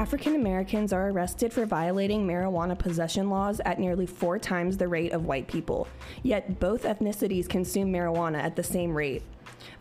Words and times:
African 0.00 0.34
Americans 0.34 0.94
are 0.94 1.10
arrested 1.10 1.52
for 1.52 1.66
violating 1.66 2.26
marijuana 2.26 2.76
possession 2.76 3.28
laws 3.28 3.60
at 3.66 3.78
nearly 3.78 4.06
four 4.06 4.38
times 4.38 4.78
the 4.78 4.88
rate 4.88 5.12
of 5.12 5.26
white 5.26 5.46
people, 5.46 5.86
yet 6.22 6.58
both 6.58 6.84
ethnicities 6.84 7.46
consume 7.46 7.92
marijuana 7.92 8.38
at 8.42 8.56
the 8.56 8.62
same 8.62 8.96
rate. 8.96 9.22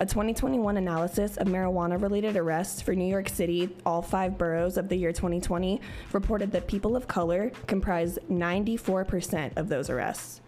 A 0.02 0.06
2021 0.06 0.76
analysis 0.76 1.38
of 1.38 1.48
marijuana 1.48 2.02
related 2.02 2.36
arrests 2.36 2.82
for 2.82 2.94
New 2.94 3.08
York 3.08 3.30
City, 3.30 3.70
all 3.86 4.02
five 4.02 4.38
boroughs 4.38 4.76
of 4.76 4.90
the 4.90 4.98
year 4.98 5.14
2020, 5.14 5.80
reported 6.12 6.52
that 6.52 6.68
people 6.68 6.98
of 6.98 7.08
color 7.08 7.54
comprise 7.66 8.20
94% 8.30 9.56
of 9.56 9.70
those 9.70 9.90
arrests. 9.90 10.42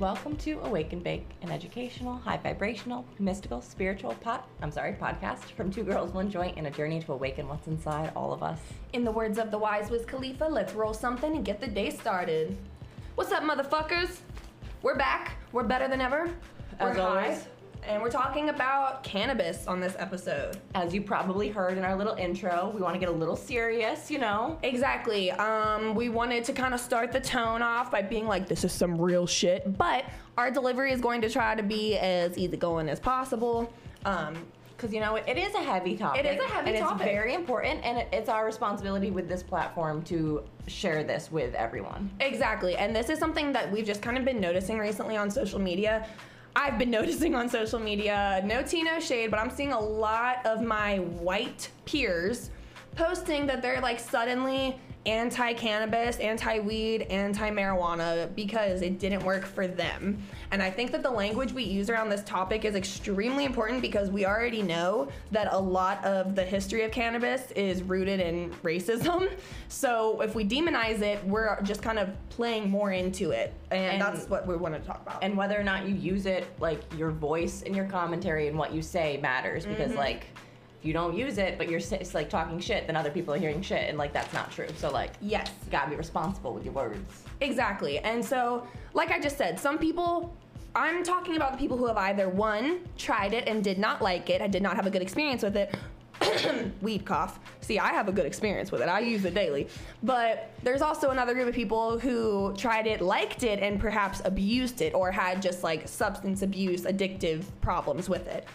Welcome 0.00 0.38
to 0.38 0.58
Awake 0.60 0.94
and 0.94 1.04
Bake, 1.04 1.28
an 1.42 1.50
educational, 1.50 2.16
high 2.16 2.38
vibrational, 2.38 3.04
mystical, 3.18 3.60
spiritual 3.60 4.14
pot 4.14 4.48
I'm 4.62 4.70
sorry, 4.70 4.94
podcast 4.94 5.50
from 5.52 5.70
two 5.70 5.82
girls, 5.84 6.14
one 6.14 6.30
joint, 6.30 6.56
and 6.56 6.66
a 6.66 6.70
journey 6.70 7.02
to 7.02 7.12
awaken 7.12 7.46
what's 7.46 7.66
inside 7.66 8.10
all 8.16 8.32
of 8.32 8.42
us. 8.42 8.58
In 8.94 9.04
the 9.04 9.10
words 9.10 9.36
of 9.38 9.50
the 9.50 9.58
wise 9.58 9.90
Wiz 9.90 10.06
Khalifa, 10.06 10.46
let's 10.46 10.72
roll 10.72 10.94
something 10.94 11.36
and 11.36 11.44
get 11.44 11.60
the 11.60 11.66
day 11.66 11.90
started. 11.90 12.56
What's 13.14 13.30
up, 13.30 13.42
motherfuckers? 13.42 14.20
We're 14.80 14.96
back. 14.96 15.36
We're 15.52 15.64
better 15.64 15.86
than 15.86 16.00
ever. 16.00 16.30
As 16.78 16.96
We're 16.96 17.02
always. 17.02 17.42
high, 17.42 17.46
and 17.90 18.00
we're 18.00 18.10
talking 18.10 18.50
about 18.50 19.02
cannabis 19.02 19.66
on 19.66 19.80
this 19.80 19.96
episode. 19.98 20.56
As 20.76 20.94
you 20.94 21.02
probably 21.02 21.48
heard 21.48 21.76
in 21.76 21.84
our 21.84 21.96
little 21.96 22.14
intro, 22.14 22.70
we 22.72 22.80
want 22.80 22.94
to 22.94 23.00
get 23.00 23.08
a 23.08 23.12
little 23.12 23.34
serious, 23.34 24.08
you 24.08 24.18
know. 24.18 24.58
Exactly. 24.62 25.32
Um, 25.32 25.96
we 25.96 26.08
wanted 26.08 26.44
to 26.44 26.52
kind 26.52 26.72
of 26.72 26.78
start 26.78 27.10
the 27.10 27.18
tone 27.18 27.62
off 27.62 27.90
by 27.90 28.00
being 28.00 28.28
like, 28.28 28.46
this 28.46 28.62
is 28.62 28.72
some 28.72 29.00
real 29.00 29.26
shit, 29.26 29.76
but 29.76 30.04
our 30.38 30.52
delivery 30.52 30.92
is 30.92 31.00
going 31.00 31.20
to 31.22 31.28
try 31.28 31.56
to 31.56 31.64
be 31.64 31.96
as 31.96 32.38
easygoing 32.38 32.88
as 32.88 33.00
possible. 33.00 33.72
Um, 34.04 34.36
Because, 34.76 34.94
you 34.94 35.00
know, 35.00 35.16
it, 35.16 35.36
is 35.36 35.52
a 35.54 35.62
heavy 35.62 35.94
topic. 35.96 36.24
It 36.24 36.38
is 36.38 36.40
a 36.40 36.48
heavy 36.48 36.70
and 36.70 36.78
topic. 36.78 37.06
it's 37.06 37.12
very 37.12 37.34
important, 37.34 37.84
and 37.84 37.98
it, 37.98 38.08
it's 38.12 38.30
our 38.30 38.46
responsibility 38.46 39.10
with 39.10 39.28
this 39.28 39.42
platform 39.42 40.00
to 40.04 40.42
share 40.68 41.04
this 41.04 41.30
with 41.30 41.54
everyone. 41.54 42.08
Exactly. 42.20 42.76
And 42.76 42.96
this 42.96 43.10
is 43.10 43.18
something 43.18 43.52
that 43.52 43.70
we've 43.70 43.84
just 43.84 44.00
kind 44.00 44.16
of 44.16 44.24
been 44.24 44.40
noticing 44.40 44.78
recently 44.78 45.18
on 45.18 45.30
social 45.30 45.58
media. 45.58 46.06
I've 46.56 46.78
been 46.78 46.90
noticing 47.00 47.34
on 47.34 47.48
social 47.48 47.78
media, 47.78 48.42
no 48.44 48.62
tea, 48.62 48.82
no 48.82 49.00
shade, 49.00 49.30
but 49.30 49.38
I'm 49.40 49.50
seeing 49.50 49.72
a 49.72 49.80
lot 49.80 50.44
of 50.46 50.62
my 50.62 50.98
white 50.98 51.70
peers 51.84 52.50
posting 52.96 53.46
that 53.46 53.62
they're 53.62 53.80
like 53.80 54.00
suddenly 54.00 54.78
anti 55.06 55.54
cannabis, 55.54 56.16
anti 56.18 56.60
weed, 56.60 57.02
anti 57.02 57.50
marijuana 57.50 58.34
because 58.34 58.82
it 58.82 58.98
didn't 58.98 59.24
work 59.24 59.46
for 59.46 59.66
them. 59.66 60.22
And 60.50 60.62
I 60.62 60.70
think 60.70 60.92
that 60.92 61.02
the 61.02 61.10
language 61.10 61.52
we 61.52 61.64
use 61.64 61.88
around 61.88 62.10
this 62.10 62.22
topic 62.24 62.64
is 62.64 62.74
extremely 62.74 63.44
important 63.44 63.80
because 63.80 64.10
we 64.10 64.26
already 64.26 64.62
know 64.62 65.08
that 65.30 65.48
a 65.52 65.58
lot 65.58 66.04
of 66.04 66.34
the 66.34 66.44
history 66.44 66.82
of 66.82 66.90
cannabis 66.90 67.50
is 67.52 67.82
rooted 67.82 68.20
in 68.20 68.50
racism. 68.62 69.30
So 69.72 70.20
if 70.20 70.34
we 70.34 70.44
demonize 70.44 71.00
it, 71.00 71.24
we're 71.24 71.60
just 71.62 71.80
kind 71.80 71.98
of 71.98 72.10
playing 72.28 72.68
more 72.68 72.90
into 72.90 73.30
it. 73.30 73.54
And, 73.70 73.92
And- 73.92 74.02
that's 74.02 74.28
what 74.28 74.46
we 74.46 74.56
want 74.56 74.74
to 74.74 74.80
talk 74.80 75.00
about. 75.02 75.22
And 75.22 75.36
whether 75.36 75.58
or 75.58 75.62
not 75.62 75.88
you 75.88 75.94
use 75.94 76.26
it, 76.26 76.44
like 76.58 76.80
your 76.98 77.10
voice 77.10 77.62
and 77.62 77.74
your 77.74 77.84
commentary 77.84 78.48
and 78.48 78.58
what 78.58 78.74
you 78.74 78.82
say 78.82 79.18
matters 79.22 79.64
because, 79.64 79.90
mm-hmm. 79.90 79.98
like, 79.98 80.26
if 80.26 80.49
you 80.82 80.92
don't 80.92 81.16
use 81.16 81.38
it, 81.38 81.58
but 81.58 81.68
you're 81.68 81.80
it's 81.80 82.14
like 82.14 82.30
talking 82.30 82.58
shit, 82.58 82.86
then 82.86 82.96
other 82.96 83.10
people 83.10 83.34
are 83.34 83.38
hearing 83.38 83.60
shit, 83.60 83.88
and 83.88 83.98
like 83.98 84.12
that's 84.12 84.32
not 84.32 84.50
true. 84.50 84.68
So 84.76 84.90
like, 84.90 85.12
yes. 85.20 85.50
you 85.64 85.70
gotta 85.70 85.90
be 85.90 85.96
responsible 85.96 86.54
with 86.54 86.64
your 86.64 86.72
words. 86.72 87.22
Exactly. 87.40 87.98
And 87.98 88.24
so, 88.24 88.66
like 88.94 89.10
I 89.10 89.20
just 89.20 89.36
said, 89.36 89.58
some 89.58 89.78
people, 89.78 90.34
I'm 90.74 91.02
talking 91.02 91.36
about 91.36 91.52
the 91.52 91.58
people 91.58 91.76
who 91.76 91.86
have 91.86 91.96
either 91.96 92.28
one, 92.28 92.80
tried 92.96 93.34
it 93.34 93.46
and 93.46 93.62
did 93.62 93.78
not 93.78 94.00
like 94.00 94.30
it, 94.30 94.40
I 94.40 94.46
did 94.46 94.62
not 94.62 94.76
have 94.76 94.86
a 94.86 94.90
good 94.90 95.02
experience 95.02 95.42
with 95.42 95.56
it. 95.56 95.74
Weed 96.82 97.04
cough. 97.04 97.40
See, 97.60 97.78
I 97.78 97.88
have 97.88 98.08
a 98.08 98.12
good 98.12 98.26
experience 98.26 98.70
with 98.70 98.82
it. 98.82 98.88
I 98.88 99.00
use 99.00 99.24
it 99.24 99.34
daily. 99.34 99.68
But 100.02 100.50
there's 100.62 100.82
also 100.82 101.10
another 101.10 101.34
group 101.34 101.48
of 101.48 101.54
people 101.54 101.98
who 101.98 102.54
tried 102.56 102.86
it, 102.86 103.00
liked 103.00 103.42
it, 103.42 103.60
and 103.60 103.80
perhaps 103.80 104.20
abused 104.24 104.82
it 104.82 104.94
or 104.94 105.10
had 105.10 105.40
just 105.40 105.62
like 105.62 105.88
substance 105.88 106.42
abuse, 106.42 106.82
addictive 106.82 107.44
problems 107.62 108.08
with 108.08 108.26
it. 108.26 108.46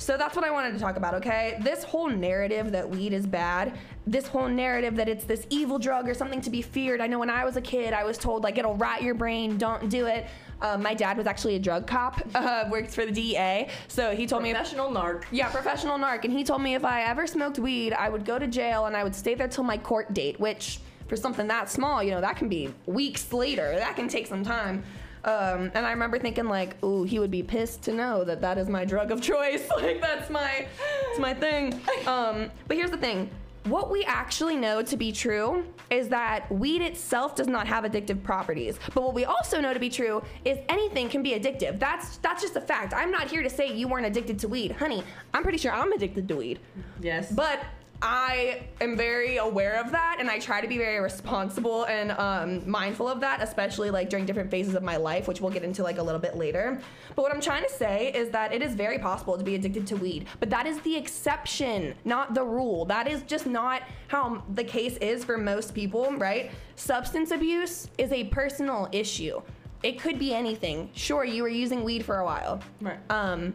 So 0.00 0.16
that's 0.16 0.34
what 0.34 0.46
I 0.46 0.50
wanted 0.50 0.72
to 0.72 0.78
talk 0.78 0.96
about, 0.96 1.12
okay? 1.16 1.58
This 1.60 1.84
whole 1.84 2.08
narrative 2.08 2.72
that 2.72 2.88
weed 2.88 3.12
is 3.12 3.26
bad, 3.26 3.78
this 4.06 4.26
whole 4.26 4.48
narrative 4.48 4.96
that 4.96 5.10
it's 5.10 5.26
this 5.26 5.46
evil 5.50 5.78
drug 5.78 6.08
or 6.08 6.14
something 6.14 6.40
to 6.40 6.48
be 6.48 6.62
feared. 6.62 7.02
I 7.02 7.06
know 7.06 7.18
when 7.18 7.28
I 7.28 7.44
was 7.44 7.56
a 7.56 7.60
kid, 7.60 7.92
I 7.92 8.02
was 8.02 8.16
told, 8.16 8.42
like, 8.42 8.56
it'll 8.56 8.76
rot 8.76 9.02
your 9.02 9.12
brain, 9.12 9.58
don't 9.58 9.90
do 9.90 10.06
it. 10.06 10.26
Um, 10.62 10.82
my 10.82 10.94
dad 10.94 11.18
was 11.18 11.26
actually 11.26 11.56
a 11.56 11.58
drug 11.58 11.86
cop, 11.86 12.22
uh, 12.34 12.64
worked 12.70 12.92
for 12.92 13.04
the 13.04 13.12
DEA. 13.12 13.68
So 13.88 14.16
he 14.16 14.26
told 14.26 14.42
me. 14.42 14.54
Professional 14.54 14.90
narc. 14.90 15.24
Yeah, 15.30 15.50
professional 15.50 15.98
narc. 15.98 16.24
And 16.24 16.32
he 16.32 16.44
told 16.44 16.62
me 16.62 16.74
if 16.74 16.84
I 16.84 17.02
ever 17.02 17.26
smoked 17.26 17.58
weed, 17.58 17.92
I 17.92 18.08
would 18.08 18.24
go 18.24 18.38
to 18.38 18.46
jail 18.46 18.86
and 18.86 18.96
I 18.96 19.04
would 19.04 19.14
stay 19.14 19.34
there 19.34 19.48
till 19.48 19.64
my 19.64 19.76
court 19.76 20.14
date, 20.14 20.40
which 20.40 20.80
for 21.08 21.16
something 21.16 21.46
that 21.48 21.68
small, 21.68 22.02
you 22.02 22.12
know, 22.12 22.22
that 22.22 22.36
can 22.36 22.48
be 22.48 22.72
weeks 22.86 23.30
later. 23.34 23.74
That 23.76 23.96
can 23.96 24.08
take 24.08 24.26
some 24.26 24.44
time. 24.44 24.82
Um, 25.24 25.70
and 25.74 25.86
I 25.86 25.90
remember 25.90 26.18
thinking 26.18 26.46
like, 26.46 26.82
ooh, 26.82 27.04
he 27.04 27.18
would 27.18 27.30
be 27.30 27.42
pissed 27.42 27.82
to 27.82 27.92
know 27.92 28.24
that 28.24 28.40
that 28.40 28.58
is 28.58 28.68
my 28.68 28.84
drug 28.84 29.10
of 29.10 29.20
choice. 29.20 29.68
like 29.76 30.00
that's 30.00 30.30
my, 30.30 30.66
it's 31.10 31.18
my 31.18 31.34
thing. 31.34 31.74
Um, 32.06 32.50
but 32.68 32.76
here's 32.76 32.90
the 32.90 32.96
thing. 32.96 33.30
What 33.64 33.90
we 33.90 34.04
actually 34.04 34.56
know 34.56 34.80
to 34.82 34.96
be 34.96 35.12
true 35.12 35.66
is 35.90 36.08
that 36.08 36.50
weed 36.50 36.80
itself 36.80 37.36
does 37.36 37.46
not 37.46 37.66
have 37.66 37.84
addictive 37.84 38.22
properties. 38.22 38.78
But 38.94 39.02
what 39.02 39.12
we 39.12 39.26
also 39.26 39.60
know 39.60 39.74
to 39.74 39.78
be 39.78 39.90
true 39.90 40.22
is 40.46 40.58
anything 40.70 41.10
can 41.10 41.22
be 41.22 41.32
addictive. 41.32 41.78
That's 41.78 42.16
that's 42.18 42.40
just 42.40 42.56
a 42.56 42.60
fact. 42.60 42.94
I'm 42.94 43.10
not 43.10 43.28
here 43.28 43.42
to 43.42 43.50
say 43.50 43.70
you 43.70 43.86
weren't 43.86 44.06
addicted 44.06 44.38
to 44.40 44.48
weed. 44.48 44.72
Honey, 44.72 45.04
I'm 45.34 45.42
pretty 45.42 45.58
sure 45.58 45.72
I'm 45.72 45.92
addicted 45.92 46.26
to 46.28 46.36
weed. 46.36 46.58
Yes. 47.02 47.30
But 47.30 47.60
I 48.02 48.62
am 48.80 48.96
very 48.96 49.36
aware 49.36 49.78
of 49.78 49.90
that 49.92 50.16
and 50.20 50.30
I 50.30 50.38
try 50.38 50.62
to 50.62 50.68
be 50.68 50.78
very 50.78 51.00
responsible 51.00 51.84
and 51.84 52.12
um, 52.12 52.68
mindful 52.68 53.06
of 53.08 53.20
that, 53.20 53.42
especially 53.42 53.90
like 53.90 54.08
during 54.08 54.24
different 54.24 54.50
phases 54.50 54.74
of 54.74 54.82
my 54.82 54.96
life, 54.96 55.28
which 55.28 55.40
we'll 55.42 55.50
get 55.50 55.64
into 55.64 55.82
like 55.82 55.98
a 55.98 56.02
little 56.02 56.20
bit 56.20 56.36
later. 56.36 56.80
But 57.14 57.22
what 57.22 57.32
I'm 57.32 57.42
trying 57.42 57.62
to 57.62 57.68
say 57.68 58.10
is 58.12 58.30
that 58.30 58.54
it 58.54 58.62
is 58.62 58.74
very 58.74 58.98
possible 58.98 59.36
to 59.36 59.44
be 59.44 59.54
addicted 59.54 59.86
to 59.88 59.96
weed, 59.96 60.26
but 60.38 60.48
that 60.48 60.66
is 60.66 60.80
the 60.80 60.96
exception, 60.96 61.94
not 62.06 62.32
the 62.32 62.42
rule. 62.42 62.86
That 62.86 63.06
is 63.06 63.22
just 63.22 63.46
not 63.46 63.82
how 64.08 64.42
the 64.54 64.64
case 64.64 64.96
is 64.98 65.22
for 65.22 65.36
most 65.36 65.74
people, 65.74 66.10
right? 66.16 66.50
Substance 66.76 67.32
abuse 67.32 67.88
is 67.98 68.12
a 68.12 68.24
personal 68.24 68.88
issue. 68.92 69.42
It 69.82 70.00
could 70.00 70.18
be 70.18 70.32
anything. 70.34 70.90
Sure, 70.94 71.24
you 71.24 71.42
were 71.42 71.48
using 71.48 71.84
weed 71.84 72.04
for 72.04 72.18
a 72.18 72.24
while. 72.24 72.60
Right. 72.80 72.98
Um, 73.10 73.54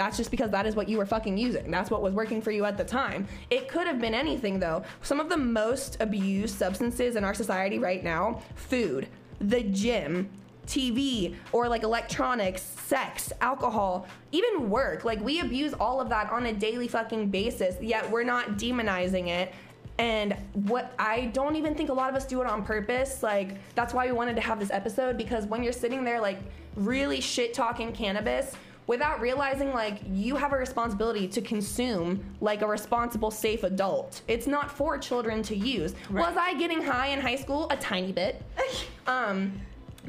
that's 0.00 0.16
just 0.16 0.30
because 0.30 0.50
that 0.50 0.64
is 0.64 0.74
what 0.74 0.88
you 0.88 0.96
were 0.96 1.04
fucking 1.04 1.36
using. 1.36 1.70
That's 1.70 1.90
what 1.90 2.00
was 2.00 2.14
working 2.14 2.40
for 2.40 2.50
you 2.50 2.64
at 2.64 2.78
the 2.78 2.84
time. 2.84 3.28
It 3.50 3.68
could 3.68 3.86
have 3.86 4.00
been 4.00 4.14
anything 4.14 4.58
though. 4.58 4.82
Some 5.02 5.20
of 5.20 5.28
the 5.28 5.36
most 5.36 5.98
abused 6.00 6.56
substances 6.56 7.16
in 7.16 7.22
our 7.22 7.34
society 7.34 7.78
right 7.78 8.02
now 8.02 8.40
food, 8.54 9.08
the 9.40 9.62
gym, 9.62 10.30
TV, 10.66 11.36
or 11.52 11.68
like 11.68 11.82
electronics, 11.82 12.62
sex, 12.62 13.30
alcohol, 13.42 14.08
even 14.32 14.70
work. 14.70 15.04
Like 15.04 15.20
we 15.20 15.40
abuse 15.40 15.74
all 15.74 16.00
of 16.00 16.08
that 16.08 16.32
on 16.32 16.46
a 16.46 16.54
daily 16.54 16.88
fucking 16.88 17.28
basis, 17.28 17.76
yet 17.82 18.10
we're 18.10 18.24
not 18.24 18.52
demonizing 18.52 19.28
it. 19.28 19.52
And 19.98 20.34
what 20.54 20.94
I 20.98 21.26
don't 21.34 21.56
even 21.56 21.74
think 21.74 21.90
a 21.90 21.92
lot 21.92 22.08
of 22.08 22.16
us 22.16 22.24
do 22.24 22.40
it 22.40 22.46
on 22.46 22.64
purpose. 22.64 23.22
Like 23.22 23.58
that's 23.74 23.92
why 23.92 24.06
we 24.06 24.12
wanted 24.12 24.36
to 24.36 24.42
have 24.42 24.58
this 24.58 24.70
episode 24.70 25.18
because 25.18 25.44
when 25.44 25.62
you're 25.62 25.74
sitting 25.74 26.04
there 26.04 26.22
like 26.22 26.38
really 26.74 27.20
shit 27.20 27.52
talking 27.52 27.92
cannabis 27.92 28.56
without 28.90 29.20
realizing 29.20 29.72
like 29.72 30.00
you 30.12 30.34
have 30.34 30.52
a 30.52 30.56
responsibility 30.56 31.28
to 31.28 31.40
consume 31.40 32.20
like 32.40 32.60
a 32.60 32.66
responsible 32.66 33.30
safe 33.30 33.62
adult. 33.62 34.22
It's 34.26 34.48
not 34.48 34.68
for 34.68 34.98
children 34.98 35.44
to 35.44 35.54
use. 35.54 35.94
Was 36.10 36.36
I 36.36 36.54
getting 36.54 36.82
high 36.82 37.06
in 37.06 37.20
high 37.20 37.36
school? 37.36 37.68
A 37.70 37.76
tiny 37.76 38.10
bit. 38.10 38.42
um 39.06 39.52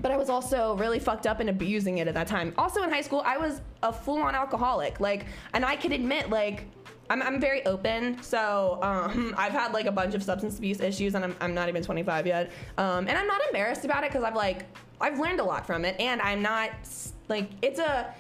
but 0.02 0.10
I 0.12 0.18
was 0.18 0.30
also 0.30 0.76
really 0.78 0.98
fucked 0.98 1.28
up 1.28 1.40
and 1.42 1.50
abusing 1.50 2.00
it 2.00 2.08
at 2.08 2.16
that 2.16 2.26
time. 2.26 2.56
Also 2.58 2.82
in 2.82 2.90
high 2.90 3.02
school, 3.02 3.22
I 3.24 3.38
was 3.38 3.62
a 3.84 3.94
full-on 3.94 4.34
alcoholic. 4.36 5.02
Like, 5.02 5.26
and 5.54 5.66
I 5.66 5.76
could 5.76 5.92
admit, 5.92 6.30
like, 6.30 6.66
I'm, 7.10 7.22
I'm 7.22 7.42
very 7.42 7.64
open, 7.66 8.24
so 8.24 8.80
um, 8.82 9.36
I've 9.38 9.52
had 9.52 9.74
like 9.74 9.88
a 9.88 9.92
bunch 9.92 10.16
of 10.16 10.24
substance 10.24 10.58
abuse 10.58 10.80
issues, 10.80 11.14
and 11.14 11.26
I'm, 11.26 11.36
I'm 11.42 11.54
not 11.54 11.68
even 11.68 11.84
25 11.84 12.26
yet. 12.26 12.52
Um, 12.78 13.10
and 13.10 13.18
I'm 13.18 13.28
not 13.28 13.42
embarrassed 13.48 13.84
about 13.84 14.06
it 14.06 14.12
because 14.12 14.24
I've 14.24 14.34
like 14.34 14.66
I've 15.02 15.20
learned 15.20 15.42
a 15.42 15.44
lot 15.44 15.68
from 15.68 15.84
it, 15.84 16.00
and 16.00 16.22
I'm 16.22 16.42
not 16.42 16.72
like 17.28 17.50
it's 17.62 17.80
a 17.80 18.16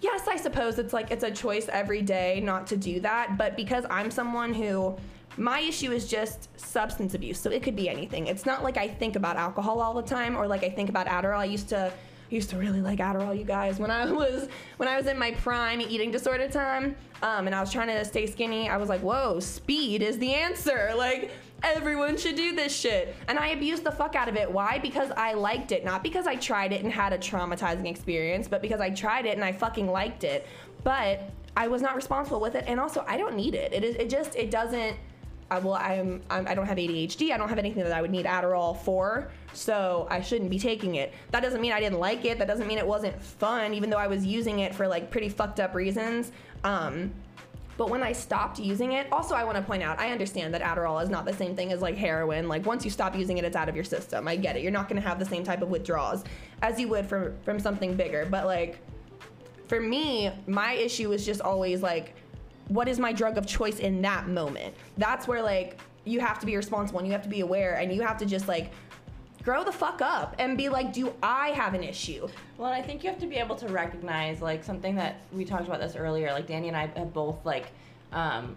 yes, 0.00 0.28
I 0.28 0.36
suppose 0.36 0.78
it's 0.78 0.92
like 0.92 1.10
it's 1.10 1.24
a 1.24 1.30
choice 1.30 1.68
every 1.68 2.02
day 2.02 2.40
not 2.40 2.66
to 2.68 2.76
do 2.76 3.00
that, 3.00 3.36
but 3.38 3.56
because 3.56 3.84
I'm 3.90 4.10
someone 4.10 4.54
who 4.54 4.96
my 5.36 5.60
issue 5.60 5.92
is 5.92 6.08
just 6.08 6.48
substance 6.58 7.14
abuse, 7.14 7.38
so 7.38 7.50
it 7.50 7.62
could 7.62 7.76
be 7.76 7.88
anything. 7.88 8.26
It's 8.26 8.46
not 8.46 8.62
like 8.62 8.76
I 8.76 8.88
think 8.88 9.16
about 9.16 9.36
alcohol 9.36 9.80
all 9.80 9.94
the 9.94 10.02
time 10.02 10.36
or 10.36 10.46
like 10.46 10.64
I 10.64 10.70
think 10.70 10.88
about 10.88 11.06
Adderall. 11.06 11.38
I 11.38 11.44
used 11.44 11.68
to 11.70 11.92
used 12.30 12.50
to 12.50 12.56
really 12.56 12.80
like 12.80 12.98
Adderall, 12.98 13.38
you 13.38 13.44
guys. 13.44 13.78
When 13.78 13.90
I 13.90 14.10
was 14.12 14.48
when 14.78 14.88
I 14.88 14.96
was 14.96 15.06
in 15.06 15.18
my 15.18 15.32
prime 15.32 15.80
eating 15.80 16.10
disorder 16.10 16.48
time, 16.48 16.96
um, 17.22 17.46
and 17.46 17.54
I 17.54 17.60
was 17.60 17.72
trying 17.72 17.88
to 17.88 18.04
stay 18.04 18.26
skinny, 18.26 18.68
I 18.68 18.76
was 18.76 18.88
like, 18.88 19.00
whoa, 19.00 19.40
speed 19.40 20.02
is 20.02 20.18
the 20.18 20.34
answer. 20.34 20.92
Like 20.96 21.30
everyone 21.74 22.16
should 22.16 22.36
do 22.36 22.54
this 22.54 22.74
shit. 22.74 23.14
And 23.28 23.38
I 23.38 23.48
abused 23.48 23.84
the 23.84 23.90
fuck 23.90 24.14
out 24.14 24.28
of 24.28 24.36
it. 24.36 24.50
Why? 24.50 24.78
Because 24.78 25.10
I 25.16 25.34
liked 25.34 25.72
it. 25.72 25.84
Not 25.84 26.02
because 26.02 26.26
I 26.26 26.36
tried 26.36 26.72
it 26.72 26.82
and 26.82 26.92
had 26.92 27.12
a 27.12 27.18
traumatizing 27.18 27.88
experience, 27.88 28.48
but 28.48 28.62
because 28.62 28.80
I 28.80 28.90
tried 28.90 29.26
it 29.26 29.34
and 29.34 29.44
I 29.44 29.52
fucking 29.52 29.90
liked 29.90 30.24
it. 30.24 30.46
But 30.84 31.30
I 31.56 31.68
was 31.68 31.82
not 31.82 31.96
responsible 31.96 32.40
with 32.40 32.54
it. 32.54 32.64
And 32.66 32.78
also, 32.78 33.04
I 33.08 33.16
don't 33.16 33.34
need 33.34 33.54
it. 33.54 33.72
It, 33.72 33.82
is, 33.82 33.96
it 33.96 34.10
just, 34.10 34.36
it 34.36 34.50
doesn't. 34.50 34.96
I, 35.48 35.60
well, 35.60 35.74
I'm, 35.74 36.22
I'm 36.28 36.46
I 36.48 36.54
don't 36.54 36.66
have 36.66 36.76
ADHD. 36.76 37.30
I 37.30 37.36
don't 37.36 37.48
have 37.48 37.58
anything 37.58 37.84
that 37.84 37.92
I 37.92 38.02
would 38.02 38.10
need 38.10 38.26
Adderall 38.26 38.76
for, 38.76 39.30
so 39.52 40.08
I 40.10 40.20
shouldn't 40.20 40.50
be 40.50 40.58
taking 40.58 40.96
it. 40.96 41.14
That 41.30 41.40
doesn't 41.40 41.60
mean 41.60 41.72
I 41.72 41.78
didn't 41.78 42.00
like 42.00 42.24
it. 42.24 42.38
That 42.38 42.48
doesn't 42.48 42.66
mean 42.66 42.78
it 42.78 42.86
wasn't 42.86 43.20
fun, 43.22 43.72
even 43.72 43.88
though 43.88 43.96
I 43.96 44.08
was 44.08 44.26
using 44.26 44.58
it 44.58 44.74
for 44.74 44.88
like 44.88 45.08
pretty 45.08 45.28
fucked 45.28 45.60
up 45.60 45.76
reasons. 45.76 46.32
Um, 46.64 47.12
but 47.76 47.90
when 47.90 48.02
I 48.02 48.12
stopped 48.12 48.58
using 48.58 48.92
it, 48.92 49.06
also 49.12 49.34
I 49.34 49.44
want 49.44 49.56
to 49.56 49.62
point 49.62 49.82
out, 49.82 49.98
I 49.98 50.10
understand 50.10 50.54
that 50.54 50.62
Adderall 50.62 51.02
is 51.02 51.10
not 51.10 51.24
the 51.24 51.32
same 51.32 51.54
thing 51.54 51.72
as 51.72 51.82
like 51.82 51.96
heroin. 51.96 52.48
Like 52.48 52.64
once 52.64 52.84
you 52.84 52.90
stop 52.90 53.14
using 53.14 53.38
it, 53.38 53.44
it's 53.44 53.56
out 53.56 53.68
of 53.68 53.74
your 53.74 53.84
system. 53.84 54.26
I 54.26 54.36
get 54.36 54.56
it. 54.56 54.62
You're 54.62 54.72
not 54.72 54.88
going 54.88 55.00
to 55.00 55.06
have 55.06 55.18
the 55.18 55.24
same 55.24 55.44
type 55.44 55.62
of 55.62 55.68
withdrawals 55.68 56.24
as 56.62 56.80
you 56.80 56.88
would 56.88 57.06
from 57.06 57.34
from 57.44 57.58
something 57.58 57.94
bigger. 57.94 58.26
But 58.30 58.46
like 58.46 58.78
for 59.68 59.80
me, 59.80 60.30
my 60.46 60.72
issue 60.72 61.12
is 61.12 61.26
just 61.26 61.40
always 61.40 61.82
like, 61.82 62.14
what 62.68 62.88
is 62.88 62.98
my 62.98 63.12
drug 63.12 63.36
of 63.36 63.46
choice 63.46 63.78
in 63.78 64.00
that 64.02 64.28
moment? 64.28 64.74
That's 64.96 65.28
where 65.28 65.42
like 65.42 65.78
you 66.04 66.20
have 66.20 66.38
to 66.38 66.46
be 66.46 66.56
responsible 66.56 67.00
and 67.00 67.06
you 67.06 67.12
have 67.12 67.22
to 67.22 67.28
be 67.28 67.40
aware 67.40 67.74
and 67.74 67.92
you 67.92 68.00
have 68.02 68.16
to 68.18 68.26
just 68.26 68.48
like 68.48 68.72
grow 69.46 69.62
the 69.62 69.70
fuck 69.70 70.02
up 70.02 70.34
and 70.40 70.58
be 70.58 70.68
like, 70.68 70.92
do 70.92 71.14
I 71.22 71.50
have 71.50 71.72
an 71.72 71.84
issue? 71.84 72.26
Well, 72.58 72.72
I 72.72 72.82
think 72.82 73.04
you 73.04 73.10
have 73.10 73.20
to 73.20 73.28
be 73.28 73.36
able 73.36 73.54
to 73.56 73.68
recognize 73.68 74.42
like 74.42 74.64
something 74.64 74.96
that 74.96 75.20
we 75.32 75.44
talked 75.44 75.68
about 75.68 75.80
this 75.80 75.94
earlier. 75.94 76.32
Like 76.32 76.48
Danny 76.48 76.66
and 76.66 76.76
I 76.76 76.88
have 76.88 77.14
both 77.14 77.46
like, 77.46 77.66
um, 78.10 78.56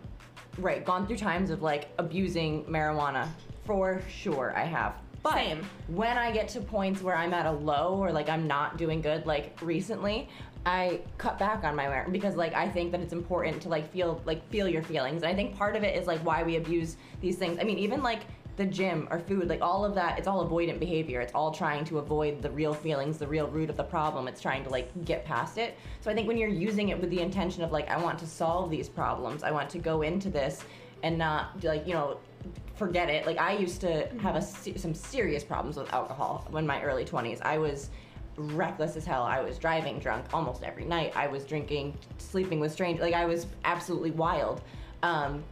right, 0.57 0.83
gone 0.83 1.06
through 1.06 1.18
times 1.18 1.51
of 1.51 1.62
like 1.62 1.89
abusing 2.00 2.63
marijuana. 2.65 3.27
For 3.65 4.01
sure, 4.09 4.51
I 4.57 4.63
have. 4.63 4.95
But 5.21 5.36
Same. 5.36 5.63
when 5.89 6.18
I 6.18 6.31
get 6.31 6.50
to 6.50 6.59
points 6.59 7.03
where 7.03 7.15
I'm 7.15 7.35
at 7.35 7.45
a 7.45 7.51
low 7.51 7.94
or 7.94 8.12
like 8.12 8.27
I'm 8.27 8.47
not 8.47 8.80
doing 8.80 9.00
good, 9.00 9.27
like 9.27 9.59
recently, 9.62 10.27
I 10.65 11.01
cut 11.19 11.38
back 11.38 11.63
on 11.63 11.75
my 11.75 11.85
marijuana 11.85 12.12
because 12.12 12.35
like 12.35 12.56
I 12.56 12.68
think 12.68 12.92
that 12.94 13.01
it's 13.01 13.13
important 13.13 13.62
to 13.62 13.69
like 13.69 13.92
feel 13.92 14.21
like 14.25 14.47
feel 14.50 14.68
your 14.68 14.81
feelings. 14.81 15.21
And 15.21 15.31
I 15.31 15.35
think 15.35 15.56
part 15.56 15.75
of 15.75 15.83
it 15.83 15.95
is 15.95 16.07
like 16.07 16.19
why 16.21 16.42
we 16.42 16.56
abuse 16.56 16.97
these 17.21 17.38
things. 17.38 17.59
I 17.62 17.63
mean, 17.63 17.77
even 17.77 18.01
like 18.01 18.21
the 18.59 18.65
gym 18.65 19.07
or 19.09 19.19
food, 19.19 19.47
like 19.47 19.61
all 19.61 19.85
of 19.85 19.95
that, 19.95 20.19
it's 20.19 20.27
all 20.27 20.45
avoidant 20.45 20.79
behavior. 20.79 21.21
It's 21.21 21.33
all 21.33 21.50
trying 21.50 21.85
to 21.85 21.97
avoid 21.97 22.41
the 22.41 22.51
real 22.51 22.73
feelings, 22.73 23.17
the 23.17 23.25
real 23.25 23.47
root 23.47 23.69
of 23.69 23.77
the 23.77 23.83
problem. 23.83 24.27
It's 24.27 24.41
trying 24.41 24.65
to 24.65 24.69
like 24.69 25.06
get 25.06 25.23
past 25.23 25.57
it. 25.57 25.77
So 26.01 26.11
I 26.11 26.13
think 26.13 26.27
when 26.27 26.38
you're 26.38 26.50
using 26.50 26.89
it 26.89 27.00
with 27.00 27.09
the 27.09 27.21
intention 27.21 27.63
of 27.63 27.71
like, 27.71 27.89
I 27.89 27.97
want 27.97 28.19
to 28.19 28.27
solve 28.27 28.69
these 28.69 28.89
problems, 28.89 29.44
I 29.44 29.51
want 29.51 29.69
to 29.69 29.79
go 29.79 30.01
into 30.01 30.29
this 30.29 30.61
and 31.03 31.17
not 31.17 31.63
like, 31.63 31.88
you 31.88 31.94
know, 31.94 32.17
forget 32.75 33.09
it. 33.09 33.25
Like 33.25 33.38
I 33.38 33.53
used 33.53 33.79
to 33.81 34.09
have 34.19 34.35
a, 34.35 34.41
some 34.41 34.94
serious 34.94 35.44
problems 35.44 35.77
with 35.77 35.91
alcohol 35.94 36.45
in 36.53 36.67
my 36.67 36.83
early 36.83 37.06
20s. 37.06 37.41
I 37.41 37.57
was 37.57 37.89
reckless 38.35 38.97
as 38.97 39.06
hell. 39.06 39.23
I 39.23 39.39
was 39.39 39.57
driving 39.57 40.00
drunk 40.00 40.25
almost 40.33 40.63
every 40.63 40.83
night. 40.83 41.13
I 41.15 41.27
was 41.27 41.45
drinking, 41.45 41.97
sleeping 42.17 42.59
with 42.59 42.73
strangers. 42.73 43.03
Like 43.03 43.13
I 43.13 43.25
was 43.25 43.47
absolutely 43.63 44.11
wild. 44.11 44.61
Um, 45.01 45.45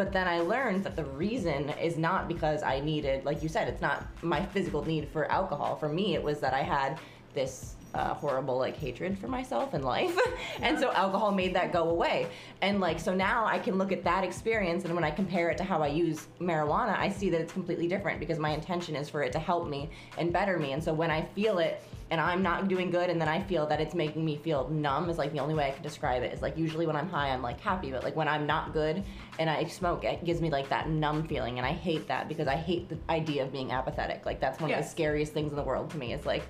but 0.00 0.12
then 0.12 0.26
I 0.26 0.40
learned 0.40 0.84
that 0.84 0.96
the 0.96 1.04
reason 1.04 1.68
is 1.78 1.98
not 1.98 2.26
because 2.26 2.62
I 2.62 2.80
needed, 2.80 3.26
like 3.26 3.42
you 3.42 3.50
said, 3.50 3.68
it's 3.68 3.82
not 3.82 4.06
my 4.22 4.42
physical 4.46 4.82
need 4.82 5.06
for 5.10 5.30
alcohol. 5.30 5.76
For 5.76 5.90
me, 5.90 6.14
it 6.14 6.22
was 6.22 6.40
that 6.40 6.54
I 6.54 6.62
had 6.62 6.98
this 7.34 7.74
uh, 7.94 8.14
horrible 8.14 8.58
like 8.58 8.76
hatred 8.76 9.18
for 9.18 9.28
myself 9.28 9.74
and 9.74 9.84
life, 9.84 10.16
and 10.62 10.78
so 10.78 10.92
alcohol 10.92 11.32
made 11.32 11.54
that 11.54 11.72
go 11.72 11.90
away. 11.90 12.26
And 12.62 12.80
like 12.80 13.00
so 13.00 13.14
now 13.14 13.44
I 13.46 13.58
can 13.58 13.78
look 13.78 13.92
at 13.92 14.04
that 14.04 14.24
experience, 14.24 14.84
and 14.84 14.94
when 14.94 15.04
I 15.04 15.10
compare 15.10 15.50
it 15.50 15.58
to 15.58 15.64
how 15.64 15.82
I 15.82 15.88
use 15.88 16.28
marijuana, 16.40 16.98
I 16.98 17.08
see 17.08 17.30
that 17.30 17.40
it's 17.40 17.52
completely 17.52 17.88
different 17.88 18.20
because 18.20 18.38
my 18.38 18.50
intention 18.50 18.96
is 18.96 19.08
for 19.08 19.22
it 19.22 19.32
to 19.32 19.38
help 19.38 19.68
me 19.68 19.90
and 20.18 20.32
better 20.32 20.58
me. 20.58 20.72
And 20.72 20.82
so 20.82 20.92
when 20.92 21.10
I 21.10 21.22
feel 21.22 21.58
it 21.58 21.82
and 22.10 22.20
I'm 22.20 22.42
not 22.42 22.66
doing 22.66 22.90
good, 22.90 23.08
and 23.08 23.20
then 23.20 23.28
I 23.28 23.40
feel 23.40 23.66
that 23.66 23.80
it's 23.80 23.94
making 23.94 24.24
me 24.24 24.36
feel 24.36 24.68
numb 24.68 25.08
is 25.10 25.16
like 25.16 25.32
the 25.32 25.38
only 25.38 25.54
way 25.54 25.68
I 25.68 25.70
can 25.70 25.82
describe 25.82 26.22
it. 26.22 26.32
Is 26.32 26.42
like 26.42 26.58
usually 26.58 26.86
when 26.86 26.96
I'm 26.96 27.08
high, 27.08 27.30
I'm 27.30 27.42
like 27.42 27.60
happy, 27.60 27.92
but 27.92 28.02
like 28.02 28.16
when 28.16 28.26
I'm 28.26 28.46
not 28.46 28.72
good 28.72 29.04
and 29.38 29.48
I 29.48 29.64
smoke, 29.64 30.04
it 30.04 30.24
gives 30.24 30.40
me 30.40 30.50
like 30.50 30.68
that 30.70 30.88
numb 30.88 31.26
feeling, 31.26 31.58
and 31.58 31.66
I 31.66 31.72
hate 31.72 32.08
that 32.08 32.28
because 32.28 32.48
I 32.48 32.56
hate 32.56 32.88
the 32.88 32.98
idea 33.08 33.44
of 33.44 33.52
being 33.52 33.70
apathetic. 33.70 34.26
Like 34.26 34.40
that's 34.40 34.60
one 34.60 34.72
of 34.72 34.78
the 34.78 34.84
scariest 34.84 35.32
things 35.32 35.52
in 35.52 35.56
the 35.56 35.62
world 35.62 35.90
to 35.90 35.98
me. 35.98 36.12
Is 36.12 36.26
like, 36.26 36.42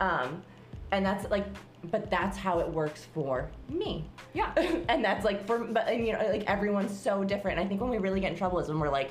um, 0.00 0.42
and 0.92 1.04
that's 1.04 1.28
like, 1.30 1.46
but 1.90 2.10
that's 2.10 2.36
how 2.38 2.60
it 2.60 2.68
works 2.68 3.06
for 3.12 3.50
me. 3.68 4.04
Yeah. 4.34 4.52
and 4.88 5.04
that's 5.04 5.24
like 5.24 5.44
for, 5.46 5.58
but 5.58 5.88
and, 5.88 6.06
you 6.06 6.12
know, 6.12 6.20
like 6.30 6.44
everyone's 6.48 6.96
so 6.96 7.24
different. 7.24 7.58
And 7.58 7.66
I 7.66 7.68
think 7.68 7.80
when 7.80 7.90
we 7.90 7.98
really 7.98 8.20
get 8.20 8.30
in 8.30 8.38
trouble 8.38 8.60
is 8.60 8.68
when 8.68 8.78
we're 8.78 8.90
like, 8.90 9.10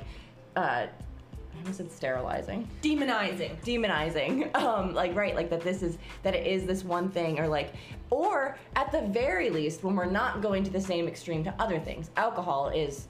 uh, 0.56 0.86
I 0.86 1.58
almost 1.58 1.76
said 1.76 1.92
sterilizing 1.92 2.66
Demonizing. 2.82 3.60
demonizing 3.62 4.52
um 4.60 4.94
like 4.94 5.14
right 5.14 5.34
like 5.36 5.48
that 5.50 5.60
this 5.60 5.82
is 5.82 5.96
that 6.24 6.34
it 6.34 6.44
is 6.46 6.64
this 6.66 6.82
one 6.82 7.08
thing 7.10 7.38
or 7.38 7.46
like 7.46 7.74
or 8.10 8.56
at 8.74 8.90
the 8.90 9.02
very 9.02 9.48
least 9.50 9.84
when 9.84 9.94
we're 9.94 10.06
not 10.06 10.40
going 10.40 10.64
to 10.64 10.70
the 10.70 10.80
same 10.80 11.06
extreme 11.06 11.44
to 11.44 11.54
other 11.60 11.78
things 11.78 12.10
alcohol 12.16 12.70
is 12.70 13.06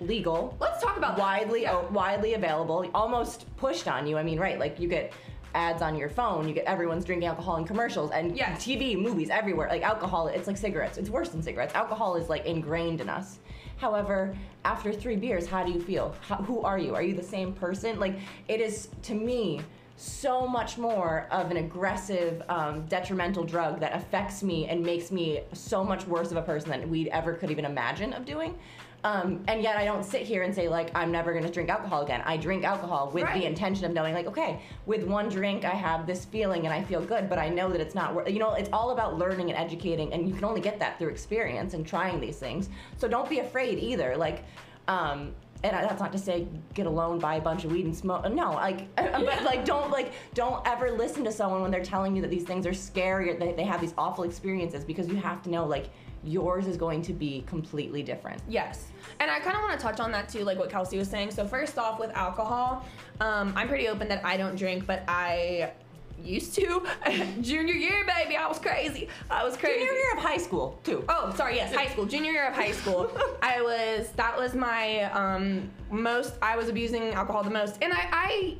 legal 0.00 0.56
Let's 0.60 0.80
talk 0.82 0.96
about 0.96 1.16
that. 1.16 1.22
widely 1.22 1.62
Yeah. 1.62 1.74
o- 1.76 1.88
widely 1.90 2.34
available 2.34 2.88
almost 2.94 3.44
pushed 3.56 3.86
on 3.88 4.06
you 4.06 4.16
i 4.16 4.22
mean 4.22 4.38
right 4.38 4.58
like 4.58 4.80
you 4.80 4.88
get 4.88 5.12
ads 5.54 5.82
on 5.82 5.96
your 5.96 6.08
phone 6.08 6.46
you 6.48 6.54
get 6.54 6.64
everyone's 6.64 7.04
drinking 7.04 7.26
alcohol 7.28 7.56
in 7.56 7.64
commercials 7.64 8.10
and 8.12 8.36
Yeah. 8.36 8.54
tv 8.56 8.96
movies 9.00 9.30
everywhere 9.30 9.68
like 9.68 9.82
alcohol 9.82 10.28
it's 10.28 10.46
like 10.46 10.56
cigarettes 10.56 10.96
it's 10.98 11.10
worse 11.10 11.30
than 11.30 11.42
cigarettes 11.42 11.74
alcohol 11.74 12.14
is 12.16 12.28
like 12.28 12.46
ingrained 12.46 13.00
in 13.00 13.08
us. 13.08 13.38
However 13.78 14.36
after 14.64 14.92
three 14.92 15.16
beers 15.16 15.46
how 15.46 15.64
do 15.64 15.72
you 15.72 15.80
feel? 15.80 16.14
How, 16.20 16.36
who 16.36 16.60
are 16.62 16.78
you? 16.78 16.94
Are 16.94 17.02
you 17.02 17.14
the 17.14 17.22
same 17.22 17.52
person? 17.52 17.98
Like 17.98 18.14
it 18.48 18.60
is 18.60 18.88
to 19.02 19.14
me 19.14 19.60
so 20.00 20.46
much 20.46 20.78
more 20.78 21.26
of 21.30 21.50
an 21.50 21.58
aggressive, 21.58 22.42
um, 22.48 22.86
detrimental 22.86 23.44
drug 23.44 23.80
that 23.80 23.94
affects 23.94 24.42
me 24.42 24.66
and 24.66 24.82
makes 24.82 25.10
me 25.10 25.42
so 25.52 25.84
much 25.84 26.06
worse 26.06 26.30
of 26.30 26.38
a 26.38 26.42
person 26.42 26.70
than 26.70 26.88
we 26.88 27.10
ever 27.10 27.34
could 27.34 27.50
even 27.50 27.66
imagine 27.66 28.14
of 28.14 28.24
doing. 28.24 28.58
Um, 29.04 29.42
and 29.46 29.62
yet 29.62 29.76
I 29.76 29.84
don't 29.84 30.02
sit 30.04 30.22
here 30.22 30.42
and 30.42 30.54
say 30.54 30.68
like 30.68 30.90
I'm 30.94 31.12
never 31.12 31.34
gonna 31.34 31.50
drink 31.50 31.68
alcohol 31.68 32.02
again. 32.02 32.22
I 32.24 32.38
drink 32.38 32.64
alcohol 32.64 33.10
with 33.12 33.24
Right. 33.24 33.40
the 33.40 33.46
intention 33.46 33.84
of 33.84 33.92
knowing 33.92 34.14
like 34.14 34.26
okay, 34.26 34.60
with 34.86 35.04
one 35.04 35.28
drink 35.28 35.64
I 35.66 35.70
have 35.74 36.06
this 36.06 36.24
feeling 36.24 36.64
and 36.64 36.72
I 36.72 36.82
feel 36.82 37.02
good, 37.02 37.28
but 37.28 37.38
I 37.38 37.50
know 37.50 37.70
that 37.70 37.80
it's 37.80 37.94
not. 37.94 38.30
You 38.30 38.38
know, 38.38 38.54
it's 38.54 38.70
all 38.72 38.90
about 38.90 39.18
learning 39.18 39.50
and 39.50 39.58
educating, 39.58 40.12
and 40.14 40.26
you 40.26 40.34
can 40.34 40.44
only 40.44 40.60
get 40.62 40.78
that 40.80 40.98
through 40.98 41.08
experience 41.08 41.74
and 41.74 41.86
trying 41.86 42.20
these 42.20 42.38
things. 42.38 42.70
So 42.96 43.06
don't 43.06 43.28
be 43.28 43.40
afraid 43.40 43.78
either. 43.78 44.16
Like. 44.16 44.44
Um, 44.88 45.34
and 45.62 45.72
that's 45.72 46.00
not 46.00 46.12
to 46.12 46.18
say 46.18 46.46
get 46.74 46.86
a 46.86 46.90
loan, 46.90 47.18
buy 47.18 47.36
a 47.36 47.40
bunch 47.40 47.64
of 47.64 47.72
weed 47.72 47.84
and 47.84 47.94
smoke. 47.94 48.30
No, 48.32 48.52
like, 48.52 48.94
but 48.96 49.44
like, 49.44 49.64
don't 49.64 49.90
like, 49.90 50.12
don't 50.34 50.66
ever 50.66 50.90
listen 50.90 51.24
to 51.24 51.32
someone 51.32 51.62
when 51.62 51.70
they're 51.70 51.84
telling 51.84 52.16
you 52.16 52.22
that 52.22 52.30
these 52.30 52.44
things 52.44 52.66
are 52.66 52.74
scary 52.74 53.30
or 53.30 53.38
they, 53.38 53.52
they 53.52 53.64
have 53.64 53.80
these 53.80 53.94
awful 53.98 54.24
experiences 54.24 54.84
because 54.84 55.08
you 55.08 55.16
have 55.16 55.42
to 55.42 55.50
know 55.50 55.66
like 55.66 55.90
yours 56.22 56.66
is 56.66 56.76
going 56.76 57.02
to 57.02 57.12
be 57.12 57.42
completely 57.46 58.02
different. 58.02 58.42
Yes. 58.48 58.88
And 59.20 59.30
I 59.30 59.40
kind 59.40 59.56
of 59.56 59.62
want 59.62 59.78
to 59.78 59.82
touch 59.82 60.00
on 60.00 60.12
that 60.12 60.28
too, 60.28 60.44
like 60.44 60.58
what 60.58 60.70
Kelsey 60.70 60.98
was 60.98 61.08
saying. 61.08 61.30
So, 61.30 61.46
first 61.46 61.78
off, 61.78 61.98
with 61.98 62.10
alcohol, 62.10 62.84
um, 63.20 63.52
I'm 63.56 63.68
pretty 63.68 63.88
open 63.88 64.08
that 64.08 64.24
I 64.24 64.36
don't 64.36 64.56
drink, 64.56 64.86
but 64.86 65.02
I 65.08 65.72
used 66.24 66.54
to. 66.56 66.86
Junior 67.40 67.74
year, 67.74 68.04
baby, 68.06 68.36
I 68.36 68.46
was 68.46 68.58
crazy. 68.58 69.08
I 69.30 69.44
was 69.44 69.56
crazy. 69.56 69.80
Junior 69.80 69.92
year 69.92 70.12
of 70.16 70.22
high 70.22 70.36
school 70.36 70.78
too. 70.84 71.04
Oh, 71.08 71.32
sorry. 71.36 71.56
Yes, 71.56 71.74
high 71.74 71.88
school, 71.88 72.06
junior 72.06 72.32
year 72.32 72.48
of 72.48 72.54
high 72.54 72.72
school. 72.72 73.10
I 73.42 73.60
was. 73.62 74.10
That 74.16 74.36
was 74.36 74.54
my 74.54 75.04
um, 75.12 75.70
most. 75.90 76.34
I 76.42 76.56
was 76.56 76.68
abusing 76.68 77.14
alcohol 77.14 77.42
the 77.42 77.50
most, 77.50 77.78
and 77.82 77.92
I, 77.92 78.08
I, 78.12 78.56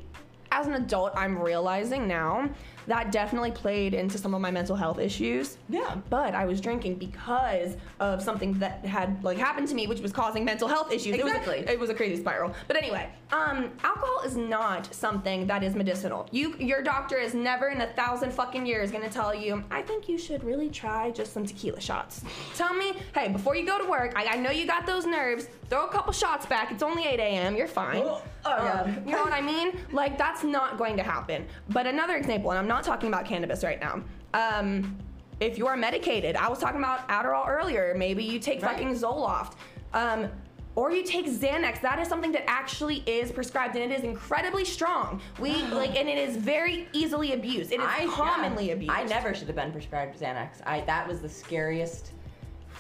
as 0.52 0.66
an 0.66 0.74
adult, 0.74 1.12
I'm 1.16 1.38
realizing 1.38 2.06
now 2.08 2.50
that 2.86 3.12
definitely 3.12 3.50
played 3.50 3.94
into 3.94 4.18
some 4.18 4.34
of 4.34 4.40
my 4.40 4.50
mental 4.50 4.76
health 4.76 4.98
issues. 4.98 5.56
Yeah. 5.68 5.96
But 6.08 6.34
I 6.34 6.44
was 6.46 6.60
drinking 6.60 6.96
because 6.96 7.76
of 8.00 8.22
something 8.22 8.58
that 8.58 8.84
had 8.84 9.22
like 9.22 9.38
happened 9.38 9.68
to 9.68 9.74
me, 9.74 9.86
which 9.86 10.00
was 10.00 10.12
causing 10.12 10.44
mental 10.44 10.68
health 10.68 10.92
issues. 10.92 11.14
It 11.16 11.24
was- 11.24 11.30
Exactly. 11.32 11.58
It 11.72 11.78
was, 11.78 11.90
a 11.90 11.94
crazy 11.94 12.20
spiral. 12.20 12.54
But 12.68 12.76
anyway, 12.76 13.08
um, 13.32 13.70
alcohol 13.82 14.20
is 14.24 14.36
not 14.36 14.92
something 14.94 15.46
that 15.46 15.62
is 15.62 15.74
medicinal. 15.74 16.28
You, 16.32 16.54
your 16.58 16.82
doctor 16.82 17.16
is 17.16 17.34
never 17.34 17.68
in 17.68 17.80
a 17.80 17.86
thousand 17.94 18.32
fucking 18.32 18.64
years 18.66 18.90
gonna 18.90 19.08
tell 19.08 19.34
you, 19.34 19.62
I 19.70 19.82
think 19.82 20.08
you 20.08 20.18
should 20.18 20.42
really 20.44 20.68
try 20.70 21.10
just 21.10 21.32
some 21.32 21.46
tequila 21.46 21.80
shots. 21.80 22.22
Tell 22.56 22.74
me, 22.74 22.92
hey, 23.14 23.28
before 23.28 23.56
you 23.56 23.66
go 23.66 23.78
to 23.78 23.88
work, 23.88 24.12
I, 24.16 24.26
I 24.26 24.36
know 24.36 24.50
you 24.50 24.66
got 24.66 24.86
those 24.86 25.06
nerves. 25.06 25.48
Throw 25.70 25.86
a 25.86 25.88
couple 25.88 26.12
shots 26.12 26.46
back. 26.46 26.72
It's 26.72 26.82
only 26.82 27.06
8 27.06 27.20
a.m. 27.20 27.54
You're 27.56 27.68
fine. 27.68 28.02
Oh, 28.04 28.22
yeah. 28.44 28.82
Um, 28.82 29.02
you 29.06 29.12
know 29.12 29.22
what 29.22 29.32
I 29.32 29.40
mean? 29.40 29.78
Like 29.92 30.18
that's 30.18 30.42
not 30.42 30.76
going 30.76 30.96
to 30.96 31.02
happen. 31.04 31.46
But 31.68 31.86
another 31.86 32.16
example, 32.16 32.50
and 32.50 32.58
I'm 32.58 32.66
not 32.66 32.82
talking 32.82 33.08
about 33.08 33.24
cannabis 33.24 33.62
right 33.62 33.80
now. 33.80 34.02
Um, 34.34 34.96
if 35.38 35.56
you 35.56 35.68
are 35.68 35.76
medicated, 35.76 36.34
I 36.34 36.48
was 36.48 36.58
talking 36.58 36.80
about 36.80 37.08
Adderall 37.08 37.46
earlier. 37.48 37.94
Maybe 37.96 38.24
you 38.24 38.40
take 38.40 38.60
Right. 38.62 38.72
fucking 38.72 38.94
Zoloft, 38.94 39.52
um, 39.94 40.28
or 40.74 40.90
you 40.90 41.04
take 41.04 41.26
Xanax. 41.26 41.80
That 41.80 41.98
is 42.00 42.08
something 42.08 42.32
that 42.32 42.48
actually 42.50 43.04
is 43.06 43.30
prescribed, 43.30 43.76
and 43.76 43.90
it 43.92 43.96
is 43.96 44.04
incredibly 44.04 44.64
strong. 44.64 45.20
We 45.38 45.62
like, 45.66 45.96
and 45.96 46.08
it 46.08 46.18
is 46.18 46.36
very 46.36 46.88
easily 46.92 47.32
abused. 47.32 47.72
It 47.72 47.78
is 47.80 47.86
I 47.88 48.06
commonly 48.08 48.66
yeah, 48.66 48.74
abused. 48.74 48.92
I 48.92 49.04
never 49.04 49.32
should 49.34 49.46
have 49.46 49.56
been 49.56 49.70
prescribed 49.72 50.18
Xanax. 50.18 50.60
I 50.66 50.80
that 50.82 51.06
was 51.06 51.20
the 51.20 51.28
scariest. 51.28 52.10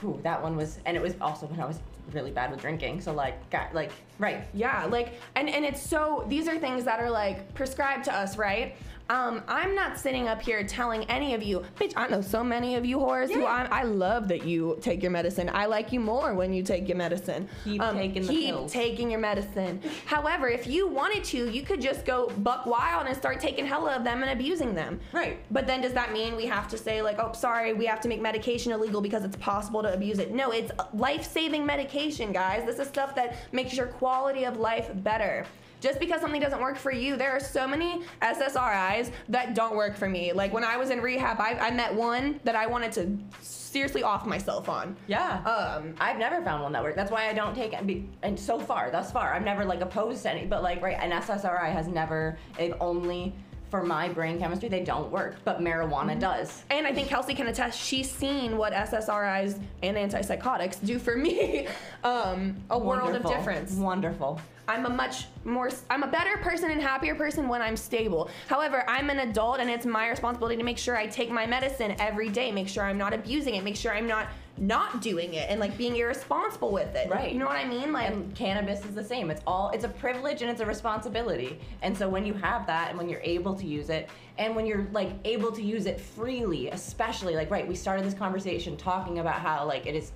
Whew, 0.00 0.18
that 0.22 0.42
one 0.42 0.56
was, 0.56 0.78
and 0.86 0.96
it 0.96 1.02
was 1.02 1.14
also 1.20 1.46
when 1.46 1.60
I 1.60 1.66
was 1.66 1.78
really 2.12 2.30
bad 2.30 2.50
with 2.50 2.60
drinking. 2.60 3.00
So 3.00 3.12
like, 3.12 3.50
got 3.50 3.74
like, 3.74 3.92
Right. 4.20 4.44
Yeah, 4.52 4.84
like, 4.84 5.14
and 5.34 5.48
and 5.48 5.64
it's 5.64 5.82
so 5.82 6.24
these 6.28 6.46
are 6.46 6.58
things 6.58 6.84
that 6.84 7.00
are 7.00 7.10
like 7.10 7.52
prescribed 7.54 8.04
to 8.04 8.14
us, 8.14 8.36
right? 8.36 8.76
Um, 9.10 9.42
I'm 9.48 9.74
not 9.74 9.98
sitting 9.98 10.28
up 10.28 10.40
here 10.40 10.62
telling 10.62 11.02
any 11.10 11.34
of 11.34 11.42
you, 11.42 11.64
bitch. 11.80 11.92
I 11.96 12.06
know 12.06 12.20
so 12.20 12.44
many 12.44 12.76
of 12.76 12.86
you 12.86 12.98
whores 12.98 13.28
who 13.28 13.40
Yeah. 13.40 13.66
I, 13.68 13.82
love 13.82 14.28
that 14.28 14.44
you 14.44 14.78
take 14.80 15.02
your 15.02 15.10
medicine. 15.10 15.50
I 15.52 15.66
like 15.66 15.90
you 15.90 15.98
more 15.98 16.32
when 16.32 16.52
you 16.52 16.62
take 16.62 16.86
your 16.86 16.96
medicine. 16.96 17.48
Keep 17.64 17.82
taking 17.82 18.22
the 18.22 18.28
keep 18.28 18.54
pills. 18.54 18.72
taking 18.72 19.10
your 19.10 19.18
medicine. 19.18 19.82
However, 20.06 20.48
if 20.48 20.68
you 20.68 20.86
wanted 20.86 21.24
to, 21.24 21.50
you 21.50 21.62
could 21.62 21.80
just 21.80 22.04
go 22.06 22.30
buck 22.38 22.66
wild 22.66 23.08
and 23.08 23.16
start 23.16 23.40
taking 23.40 23.66
hella 23.66 23.96
of 23.96 24.04
them 24.04 24.22
and 24.22 24.30
abusing 24.30 24.76
them. 24.76 25.00
Right. 25.12 25.38
But 25.50 25.66
then 25.66 25.80
does 25.80 25.92
that 25.94 26.12
mean 26.12 26.36
we 26.36 26.46
have 26.46 26.68
to 26.68 26.78
say 26.78 27.02
like, 27.02 27.18
oh, 27.18 27.32
sorry, 27.32 27.72
we 27.72 27.86
have 27.86 28.00
to 28.02 28.08
make 28.08 28.20
medication 28.20 28.70
illegal 28.70 29.00
because 29.00 29.24
it's 29.24 29.36
possible 29.38 29.82
to 29.82 29.92
abuse 29.92 30.20
it? 30.20 30.32
No, 30.32 30.52
it's 30.52 30.70
life-saving 30.94 31.66
medication, 31.66 32.30
guys. 32.30 32.64
This 32.64 32.78
is 32.78 32.86
stuff 32.86 33.16
that 33.16 33.38
makes 33.50 33.76
your 33.76 33.86
quality 33.86 34.09
of 34.10 34.56
life 34.58 34.90
better. 34.96 35.46
Just 35.80 35.98
because 35.98 36.20
something 36.20 36.40
doesn't 36.40 36.60
work 36.60 36.76
for 36.76 36.92
you, 36.92 37.16
there 37.16 37.30
are 37.30 37.40
so 37.40 37.66
many 37.66 38.02
SSRIs 38.20 39.12
that 39.30 39.54
don't 39.54 39.76
work 39.76 39.96
for 39.96 40.08
me. 40.08 40.32
Like 40.32 40.52
when 40.52 40.64
I 40.64 40.76
was 40.76 40.90
in 40.90 41.00
rehab, 41.00 41.40
I, 41.40 41.54
I 41.58 41.70
met 41.70 41.94
one 41.94 42.38
that 42.44 42.54
I 42.54 42.66
wanted 42.66 42.92
to 42.92 43.18
seriously 43.40 44.02
off 44.02 44.26
myself 44.26 44.68
on. 44.68 44.94
Yeah. 45.06 45.42
Um, 45.44 45.94
I've 45.98 46.18
never 46.18 46.42
found 46.42 46.62
one 46.62 46.72
that 46.72 46.82
works. 46.82 46.96
That's 46.96 47.10
why 47.10 47.28
I 47.28 47.32
don't 47.32 47.54
take 47.54 47.72
it. 47.72 48.02
And 48.22 48.38
so 48.38 48.58
far, 48.58 48.90
thus 48.90 49.10
far, 49.10 49.32
I've 49.32 49.44
never 49.44 49.64
like 49.64 49.80
opposed 49.80 50.22
to 50.24 50.30
any. 50.30 50.44
But 50.44 50.62
like, 50.62 50.82
right, 50.82 50.98
an 51.00 51.12
SSRI 51.12 51.72
has 51.72 51.88
never. 51.88 52.36
They've 52.58 52.74
only 52.80 53.32
for 53.70 53.82
my 53.82 54.08
brain 54.08 54.38
chemistry 54.38 54.68
they 54.68 54.82
don't 54.82 55.10
work, 55.10 55.36
but 55.44 55.60
marijuana 55.60 56.18
does. 56.18 56.64
And 56.70 56.86
I 56.86 56.92
think 56.92 57.08
Kelsey 57.08 57.34
can 57.34 57.46
attest. 57.46 57.80
She's 57.80 58.10
seen 58.10 58.56
what 58.56 58.72
SSRIs 58.72 59.60
and 59.82 59.96
antipsychotics 59.96 60.84
do 60.84 60.98
for 60.98 61.16
me. 61.16 61.68
Um, 62.02 62.56
a 62.70 62.78
world 62.78 63.14
of 63.14 63.26
difference. 63.26 63.72
Wonderful. 63.74 64.40
I'm 64.66 64.86
a 64.86 64.88
much 64.88 65.26
more, 65.44 65.68
I'm 65.90 66.02
a 66.02 66.06
better 66.06 66.38
person 66.38 66.70
and 66.70 66.80
happier 66.80 67.14
person 67.14 67.46
when 67.46 67.60
I'm 67.60 67.76
stable. 67.76 68.30
However, 68.46 68.84
I'm 68.88 69.10
an 69.10 69.18
adult 69.18 69.58
and 69.58 69.68
it's 69.68 69.84
my 69.84 70.08
responsibility 70.08 70.56
to 70.56 70.62
make 70.62 70.78
sure 70.78 70.96
I 70.96 71.06
take 71.06 71.30
my 71.30 71.44
medicine 71.44 71.96
every 71.98 72.30
day, 72.30 72.52
make 72.52 72.68
sure 72.68 72.84
I'm 72.84 72.96
not 72.96 73.12
abusing 73.12 73.56
it, 73.56 73.64
make 73.64 73.76
sure 73.76 73.92
I'm 73.92 74.06
not 74.06 74.28
not 74.60 75.00
doing 75.00 75.34
it 75.34 75.48
and 75.48 75.58
like 75.58 75.76
being 75.78 75.96
irresponsible 75.96 76.70
with 76.70 76.94
it. 76.94 77.08
Right. 77.08 77.32
You 77.32 77.38
know 77.38 77.46
what 77.46 77.56
I 77.56 77.66
mean? 77.66 77.92
Like, 77.92 78.10
And 78.10 78.34
cannabis 78.34 78.84
is 78.84 78.94
the 78.94 79.02
same. 79.02 79.30
It's 79.30 79.42
all 79.46 79.70
it's 79.70 79.84
a 79.84 79.88
privilege 79.88 80.42
and 80.42 80.50
it's 80.50 80.60
a 80.60 80.66
responsibility. 80.66 81.58
And 81.82 81.96
so 81.96 82.08
when 82.08 82.26
you 82.26 82.34
have 82.34 82.66
that 82.66 82.90
and 82.90 82.98
when 82.98 83.08
you're 83.08 83.22
able 83.22 83.54
to 83.54 83.66
use 83.66 83.88
it 83.88 84.10
and 84.38 84.54
when 84.54 84.66
you're 84.66 84.86
like 84.92 85.12
able 85.24 85.50
to 85.52 85.62
use 85.62 85.86
it 85.86 85.98
freely, 85.98 86.68
especially 86.68 87.34
like 87.34 87.50
right, 87.50 87.66
we 87.66 87.74
started 87.74 88.04
this 88.04 88.14
conversation 88.14 88.76
talking 88.76 89.18
about 89.18 89.36
how 89.36 89.66
like 89.66 89.86
it 89.86 89.94
is 89.94 90.12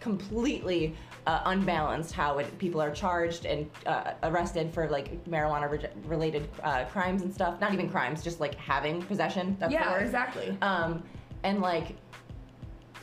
completely 0.00 0.94
uh, 1.26 1.40
unbalanced 1.46 2.12
how 2.12 2.38
it, 2.38 2.58
people 2.58 2.80
are 2.80 2.90
charged 2.90 3.46
and 3.46 3.68
uh, 3.86 4.12
arrested 4.24 4.72
for 4.72 4.88
like 4.88 5.24
marijuana 5.24 5.70
re- 5.70 5.88
related 6.04 6.48
uh, 6.62 6.84
crimes 6.84 7.22
and 7.22 7.32
stuff. 7.32 7.60
Not 7.60 7.72
even 7.72 7.88
crimes, 7.88 8.22
just 8.22 8.40
like 8.40 8.54
having 8.56 9.02
possession. 9.02 9.56
That's 9.58 9.72
yeah, 9.72 9.96
exactly. 9.96 10.56
Um, 10.60 11.02
and 11.42 11.60
like, 11.60 11.96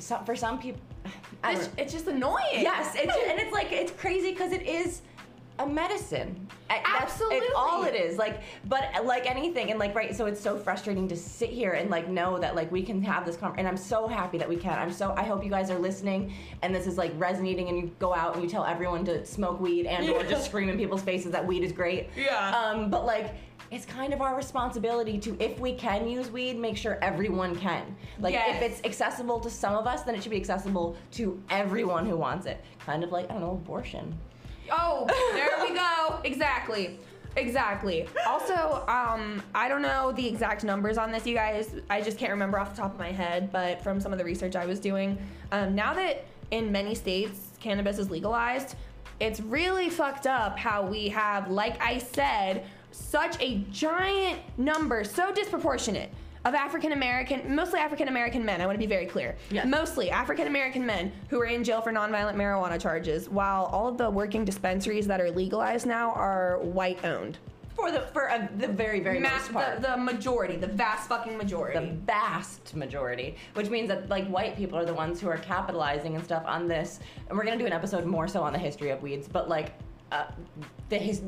so, 0.02 0.18
for 0.26 0.36
some 0.36 0.60
people, 0.60 0.82
It's, 1.44 1.70
it's 1.78 1.94
just 1.94 2.08
annoying. 2.08 2.38
Yes, 2.62 2.94
it's, 2.96 3.14
and 3.30 3.40
it's 3.40 3.52
like 3.54 3.72
it's 3.72 3.92
crazy 3.92 4.32
because 4.32 4.52
it 4.52 4.62
is 4.64 5.02
a 5.60 5.66
medicine. 5.68 6.48
That's- 6.70 7.20
It's 7.20 7.54
all 7.56 7.84
it 7.84 7.88
Absolutely. 7.88 8.00
is. 8.00 8.18
Like, 8.18 8.42
but 8.66 8.84
like 9.06 9.30
anything, 9.30 9.72
and 9.72 9.80
like 9.80 9.94
right. 9.94 10.16
So 10.16 10.26
it's 10.26 10.40
so 10.40 10.58
frustrating 10.58 11.08
to 11.10 11.16
sit 11.18 11.50
here 11.50 11.72
and 11.72 11.90
like 11.90 12.08
know 12.08 12.38
that 12.40 12.56
like 12.56 12.72
we 12.72 12.82
can 12.82 13.02
have 13.04 13.26
this 13.26 13.36
conversation. 13.36 13.60
And 13.60 13.68
I'm 13.68 13.78
so 13.84 14.08
happy 14.08 14.38
that 14.38 14.48
we 14.48 14.56
can. 14.56 14.80
I'm 14.80 14.92
so. 14.92 15.14
I 15.18 15.24
hope 15.24 15.44
you 15.44 15.50
guys 15.50 15.70
are 15.70 15.78
listening, 15.80 16.34
and 16.62 16.74
this 16.74 16.88
is 16.88 16.98
like 16.98 17.12
resonating, 17.18 17.68
and 17.68 17.78
you 17.78 17.92
go 18.00 18.14
out 18.16 18.36
and 18.36 18.44
you 18.44 18.50
tell 18.50 18.64
everyone 18.64 19.04
to 19.06 19.26
smoke 19.26 19.60
weed 19.60 19.86
and 19.86 20.08
or 20.10 20.22
Yeah. 20.24 20.30
just 20.30 20.46
scream 20.50 20.70
in 20.70 20.78
people's 20.78 21.02
faces 21.02 21.32
that 21.34 21.46
weed 21.46 21.64
is 21.64 21.72
great. 21.74 22.10
Yeah. 22.16 22.56
Um, 22.58 22.90
but 22.90 23.06
like. 23.06 23.34
It's 23.72 23.86
kind 23.86 24.14
of 24.14 24.22
our 24.22 24.36
responsibility 24.36 25.18
to, 25.20 25.38
if 25.40 25.58
we 25.58 25.74
can 25.74 26.06
use 26.08 26.30
weed, 26.30 26.60
make 26.60 26.76
sure 26.76 26.98
everyone 27.02 27.56
can. 27.56 27.96
Like, 28.20 28.34
Yes. 28.34 28.58
if 28.58 28.62
it's 28.62 28.82
accessible 28.86 29.40
to 29.40 29.50
some 29.50 29.76
of 29.76 29.88
us, 29.88 30.04
then 30.04 30.14
it 30.14 30.22
should 30.22 30.32
be 30.32 30.38
accessible 30.38 30.98
to 31.14 31.42
everyone 31.50 32.06
who 32.06 32.18
wants 32.18 32.46
it. 32.46 32.62
Kind 32.86 33.02
of 33.02 33.14
like, 33.14 33.30
I 33.30 33.34
don't 33.36 33.42
know, 33.42 33.52
abortion. 33.52 34.18
Oh, 34.70 35.06
there 35.34 35.52
we 35.62 35.74
go. 35.74 36.20
Exactly. 36.26 37.00
Exactly. 37.38 38.10
Also, 38.28 38.84
um, 38.90 39.42
I 39.56 39.70
don't 39.70 39.82
know 39.82 40.12
the 40.12 40.28
exact 40.28 40.66
numbers 40.66 40.98
on 40.98 41.14
this, 41.14 41.26
you 41.26 41.34
guys. 41.34 41.74
I 41.90 42.02
just 42.02 42.18
can't 42.18 42.32
remember 42.32 42.60
off 42.60 42.76
the 42.76 42.82
top 42.82 42.92
of 42.92 43.00
my 43.00 43.14
head, 43.14 43.54
but 43.54 43.82
from 43.82 44.02
some 44.02 44.12
of 44.12 44.20
the 44.20 44.26
research 44.26 44.58
I 44.58 44.66
was 44.66 44.82
doing, 44.82 45.18
um, 45.54 45.74
now 45.74 45.94
that 45.94 46.26
in 46.52 46.74
many 46.74 46.94
states 46.94 47.52
cannabis 47.62 48.00
is 48.00 48.12
legalized, 48.12 48.76
it's 49.22 49.40
really 49.40 49.90
fucked 49.90 50.28
up 50.28 50.60
how 50.60 50.86
we 50.86 51.08
have, 51.08 51.50
like 51.50 51.82
I 51.82 52.00
said, 52.00 52.66
such 52.92 53.42
a 53.42 53.60
giant 53.72 54.40
number, 54.58 55.04
so 55.04 55.32
disproportionate. 55.32 56.10
Of 56.44 56.56
African 56.56 56.92
American, 56.94 57.54
mostly 57.54 57.80
African 57.80 58.08
American 58.08 58.44
men, 58.44 58.62
I 58.62 58.66
want 58.66 58.74
to 58.76 58.80
be 58.80 58.88
very 58.88 59.06
clear. 59.06 59.36
Yes. 59.52 59.68
Mostly 59.68 60.10
African 60.10 60.48
American 60.48 60.84
men 60.84 61.12
who 61.30 61.40
are 61.40 61.46
in 61.46 61.64
jail 61.64 61.82
for 61.82 61.92
nonviolent 61.92 62.34
marijuana 62.34 62.82
charges, 62.82 63.30
while 63.30 63.66
all 63.66 63.88
of 63.88 64.00
the 64.00 64.10
working 64.10 64.44
dispensaries 64.44 65.06
that 65.06 65.22
are 65.22 65.30
legalized 65.30 65.86
now 65.86 66.14
are 66.14 66.58
white 66.64 67.06
owned. 67.06 67.38
For 67.76 67.92
the 67.92 68.02
for 68.12 68.32
uh, 68.32 68.48
the 68.58 68.68
very 68.68 69.02
very 69.02 69.20
Ma- 69.20 69.30
most 69.30 69.54
part. 69.54 69.82
the, 69.82 69.90
the 69.90 69.98
majority, 69.98 70.56
the 70.56 70.66
vast 70.66 71.08
fucking 71.08 71.38
majority, 71.38 71.80
the 71.80 71.94
vast 72.08 72.76
majority, 72.76 73.36
which 73.54 73.70
means 73.70 73.88
that 73.90 74.10
like 74.10 74.28
white 74.28 74.58
people 74.58 74.80
are 74.80 74.86
the 74.86 74.96
ones 74.96 75.22
who 75.22 75.30
are 75.30 75.38
capitalizing 75.38 76.16
and 76.16 76.24
stuff 76.24 76.44
on 76.48 76.68
this. 76.68 77.00
And 77.30 77.38
we're 77.38 77.46
gonna 77.46 77.60
do 77.60 77.68
an 77.68 77.74
episode 77.74 78.04
more 78.06 78.28
so 78.28 78.42
on 78.42 78.52
the 78.52 78.60
history 78.60 78.90
of 78.90 79.04
weeds, 79.04 79.28
but 79.28 79.48
like 79.48 79.74
uh, 80.12 80.26
the 80.90 80.98
his 80.98 81.22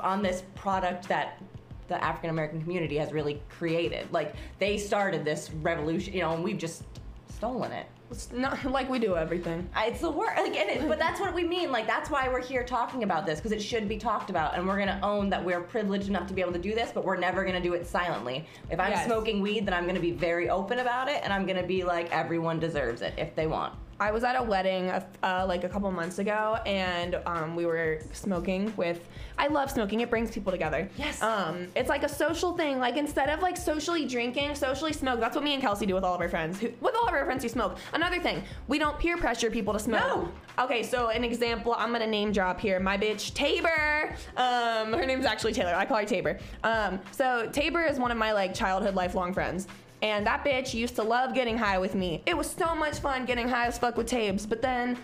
on 0.00 0.22
this 0.22 0.42
product 0.54 1.08
that 1.08 1.40
the 1.88 2.02
African 2.02 2.30
American 2.30 2.62
community 2.62 2.96
has 2.96 3.12
really 3.12 3.42
created. 3.48 4.10
Like 4.12 4.34
they 4.58 4.78
started 4.78 5.24
this 5.24 5.50
revolution, 5.62 6.14
you 6.14 6.20
know, 6.20 6.32
and 6.32 6.42
we've 6.42 6.58
just 6.58 6.84
stolen 7.28 7.72
it. 7.72 7.86
It's 8.10 8.32
not 8.32 8.64
like 8.70 8.88
we 8.88 8.98
do 8.98 9.16
everything. 9.16 9.68
It's 9.76 10.00
the 10.00 10.10
word, 10.10 10.32
like, 10.36 10.54
it, 10.54 10.88
but 10.88 10.98
that's 10.98 11.20
what 11.20 11.34
we 11.34 11.44
mean. 11.44 11.70
Like, 11.70 11.86
that's 11.86 12.10
why 12.10 12.28
we're 12.28 12.42
here 12.42 12.64
talking 12.64 13.02
about 13.02 13.24
this 13.24 13.38
because 13.38 13.52
it 13.52 13.62
should 13.62 13.88
be 13.88 13.98
talked 13.98 14.30
about, 14.30 14.56
and 14.56 14.66
we're 14.66 14.78
gonna 14.78 15.00
own 15.02 15.30
that 15.30 15.44
we're 15.44 15.60
privileged 15.60 16.08
enough 16.08 16.26
to 16.28 16.34
be 16.34 16.40
able 16.40 16.52
to 16.52 16.58
do 16.58 16.74
this, 16.74 16.90
but 16.92 17.04
we're 17.04 17.16
never 17.16 17.44
gonna 17.44 17.60
do 17.60 17.74
it 17.74 17.86
silently. 17.86 18.46
If 18.70 18.80
I'm 18.80 18.90
Yes. 18.92 19.06
smoking 19.06 19.40
weed, 19.40 19.66
then 19.66 19.74
I'm 19.74 19.86
gonna 19.86 20.00
be 20.00 20.12
very 20.12 20.50
open 20.50 20.80
about 20.80 21.08
it, 21.08 21.20
and 21.22 21.32
I'm 21.32 21.46
gonna 21.46 21.66
be 21.66 21.84
like, 21.84 22.10
everyone 22.10 22.58
deserves 22.58 23.02
it 23.02 23.14
if 23.16 23.34
they 23.36 23.46
want. 23.46 23.74
I 24.00 24.10
was 24.10 24.24
at 24.24 24.34
a 24.34 24.42
wedding 24.42 24.88
uh, 24.88 25.04
uh, 25.22 25.44
like 25.46 25.62
a 25.62 25.68
couple 25.68 25.90
months 25.92 26.18
ago, 26.18 26.58
and 26.64 27.20
um, 27.26 27.54
we 27.54 27.66
were 27.66 28.00
smoking 28.12 28.72
with. 28.76 29.06
I 29.36 29.48
love 29.48 29.70
smoking; 29.70 30.00
it 30.00 30.08
brings 30.08 30.30
people 30.30 30.50
together. 30.50 30.88
Yes. 30.96 31.20
Um, 31.22 31.68
it's 31.76 31.90
like 31.90 32.02
a 32.02 32.08
social 32.08 32.56
thing. 32.56 32.78
Like 32.78 32.96
instead 32.96 33.28
of 33.28 33.40
like 33.42 33.58
socially 33.58 34.06
drinking, 34.06 34.54
socially 34.54 34.94
smoke. 34.94 35.20
That's 35.20 35.34
what 35.34 35.44
me 35.44 35.52
and 35.52 35.62
Kelsey 35.62 35.84
do 35.84 35.94
with 35.94 36.02
all 36.02 36.14
of 36.14 36.20
our 36.22 36.30
friends. 36.30 36.58
Who, 36.58 36.72
with 36.80 36.94
all 36.94 37.06
of 37.06 37.12
our 37.12 37.26
friends 37.26 37.42
who 37.42 37.50
smoke. 37.50 37.76
Another 37.92 38.18
thing, 38.18 38.42
we 38.68 38.78
don't 38.78 38.98
peer 38.98 39.18
pressure 39.18 39.50
people 39.50 39.74
to 39.74 39.78
smoke. 39.78 40.00
No. 40.00 40.32
Okay, 40.58 40.82
so 40.82 41.10
an 41.10 41.22
example. 41.22 41.74
I'm 41.76 41.92
gonna 41.92 42.06
name 42.06 42.32
drop 42.32 42.58
here. 42.58 42.80
My 42.80 42.96
bitch 42.96 43.34
Tabor. 43.34 44.14
Um, 44.38 44.94
her 44.94 45.04
name's 45.04 45.26
actually 45.26 45.52
Taylor. 45.52 45.74
I 45.74 45.84
call 45.84 45.98
her 45.98 46.06
Tabor. 46.06 46.38
Um, 46.64 47.00
so 47.10 47.50
Tabor 47.52 47.82
is 47.82 47.98
one 47.98 48.10
of 48.10 48.16
my 48.16 48.32
like 48.32 48.54
childhood 48.54 48.94
lifelong 48.94 49.34
friends. 49.34 49.68
And 50.02 50.26
that 50.26 50.44
bitch 50.44 50.72
used 50.74 50.96
to 50.96 51.02
love 51.02 51.34
getting 51.34 51.58
high 51.58 51.78
with 51.78 51.94
me. 51.94 52.22
It 52.26 52.36
was 52.36 52.48
so 52.50 52.74
much 52.74 52.98
fun 52.98 53.26
getting 53.26 53.48
high 53.48 53.66
as 53.66 53.78
fuck 53.78 53.96
with 53.96 54.06
Tabes. 54.06 54.46
But 54.46 54.62
then, 54.62 54.96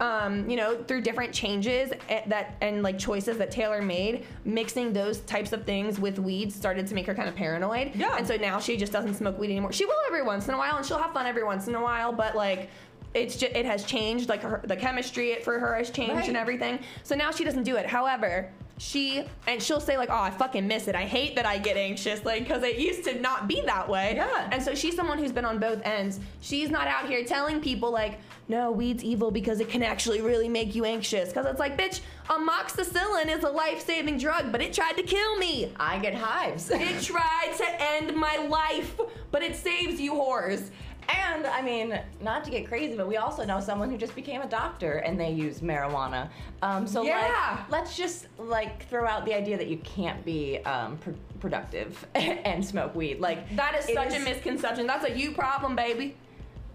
um, 0.00 0.48
you 0.50 0.56
know, 0.56 0.82
through 0.82 1.02
different 1.02 1.32
changes 1.32 1.92
eh, 2.08 2.22
that 2.26 2.56
and 2.60 2.82
like 2.82 2.98
choices 2.98 3.38
that 3.38 3.52
Taylor 3.52 3.80
made, 3.80 4.26
mixing 4.44 4.92
those 4.92 5.20
types 5.20 5.52
of 5.52 5.64
things 5.64 6.00
with 6.00 6.18
weed 6.18 6.52
started 6.52 6.88
to 6.88 6.94
make 6.94 7.06
her 7.06 7.14
kind 7.14 7.28
of 7.28 7.36
paranoid. 7.36 7.92
Yeah. 7.94 8.16
And 8.16 8.26
so 8.26 8.36
now 8.36 8.58
she 8.58 8.76
just 8.76 8.92
doesn't 8.92 9.14
smoke 9.14 9.38
weed 9.38 9.50
anymore. 9.50 9.72
She 9.72 9.84
will 9.84 9.94
every 10.08 10.22
once 10.22 10.48
in 10.48 10.54
a 10.54 10.58
while, 10.58 10.76
and 10.76 10.84
she'll 10.84 10.98
have 10.98 11.12
fun 11.12 11.26
every 11.26 11.44
once 11.44 11.68
in 11.68 11.74
a 11.76 11.80
while. 11.80 12.12
But 12.12 12.34
like, 12.34 12.68
it's 13.14 13.36
just 13.36 13.54
it 13.54 13.64
has 13.64 13.84
changed. 13.84 14.28
Like 14.28 14.42
her, 14.42 14.60
the 14.64 14.74
chemistry 14.76 15.36
for 15.44 15.60
her 15.60 15.76
has 15.76 15.90
changed 15.90 16.14
Right. 16.14 16.28
and 16.28 16.36
everything. 16.36 16.80
So 17.04 17.14
now 17.14 17.30
she 17.30 17.44
doesn't 17.44 17.62
do 17.64 17.76
it. 17.76 17.86
However, 17.86 18.50
she 18.82 19.24
and 19.46 19.62
she'll 19.62 19.80
say 19.80 19.96
like, 19.96 20.10
"Oh, 20.10 20.20
I 20.20 20.30
fucking 20.30 20.66
miss 20.66 20.88
it. 20.88 20.96
I 20.96 21.04
hate 21.04 21.36
that 21.36 21.46
I 21.46 21.56
get 21.58 21.76
anxious, 21.76 22.24
like, 22.24 22.42
because 22.42 22.64
it 22.64 22.78
used 22.78 23.04
to 23.04 23.20
not 23.20 23.46
be 23.46 23.60
that 23.60 23.88
way." 23.88 24.14
Yeah. 24.16 24.48
And 24.50 24.60
so 24.60 24.74
she's 24.74 24.96
someone 24.96 25.18
who's 25.18 25.30
been 25.30 25.44
on 25.44 25.60
both 25.60 25.80
ends. 25.84 26.18
She's 26.40 26.68
not 26.68 26.88
out 26.88 27.06
here 27.08 27.24
telling 27.24 27.60
people 27.60 27.92
like, 27.92 28.18
"No, 28.48 28.72
weed's 28.72 29.04
evil 29.04 29.30
because 29.30 29.60
it 29.60 29.68
can 29.68 29.84
actually 29.84 30.20
really 30.20 30.48
make 30.48 30.74
you 30.74 30.84
anxious." 30.84 31.28
Because 31.28 31.46
it's 31.46 31.60
like, 31.60 31.78
bitch, 31.78 32.00
amoxicillin 32.28 33.28
is 33.28 33.44
a 33.44 33.48
life-saving 33.48 34.18
drug, 34.18 34.50
but 34.50 34.60
it 34.60 34.72
tried 34.72 34.96
to 34.96 35.04
kill 35.04 35.36
me. 35.36 35.72
I 35.78 36.00
get 36.00 36.14
hives. 36.14 36.68
It 36.68 37.02
tried 37.02 37.52
to 37.58 37.82
end 37.82 38.16
my 38.16 38.36
life, 38.48 38.98
but 39.30 39.44
it 39.44 39.54
saves 39.54 40.00
you 40.00 40.12
whores. 40.12 40.70
And 41.08 41.46
I 41.46 41.62
mean, 41.62 41.98
not 42.20 42.44
to 42.44 42.50
get 42.50 42.66
crazy, 42.68 42.96
but 42.96 43.06
we 43.08 43.16
also 43.16 43.44
know 43.44 43.60
someone 43.60 43.90
who 43.90 43.96
just 43.96 44.14
became 44.14 44.42
a 44.42 44.48
doctor 44.48 44.98
and 44.98 45.18
they 45.18 45.30
use 45.30 45.60
marijuana. 45.60 46.28
Um, 46.62 46.86
so 46.86 47.02
Yeah. 47.02 47.58
like, 47.58 47.70
let's 47.70 47.96
just 47.96 48.26
like 48.38 48.88
throw 48.88 49.06
out 49.06 49.24
the 49.24 49.34
idea 49.34 49.56
that 49.56 49.68
you 49.68 49.78
can't 49.78 50.24
be 50.24 50.58
um, 50.64 50.98
pr- 50.98 51.10
productive 51.40 52.06
and 52.14 52.64
smoke 52.64 52.94
weed. 52.94 53.20
Like 53.20 53.54
That 53.56 53.74
is 53.76 53.92
such 53.92 54.14
a 54.14 54.20
misconception. 54.20 54.86
That's 54.86 55.04
a 55.04 55.16
you 55.16 55.32
problem, 55.32 55.74
baby. 55.76 56.16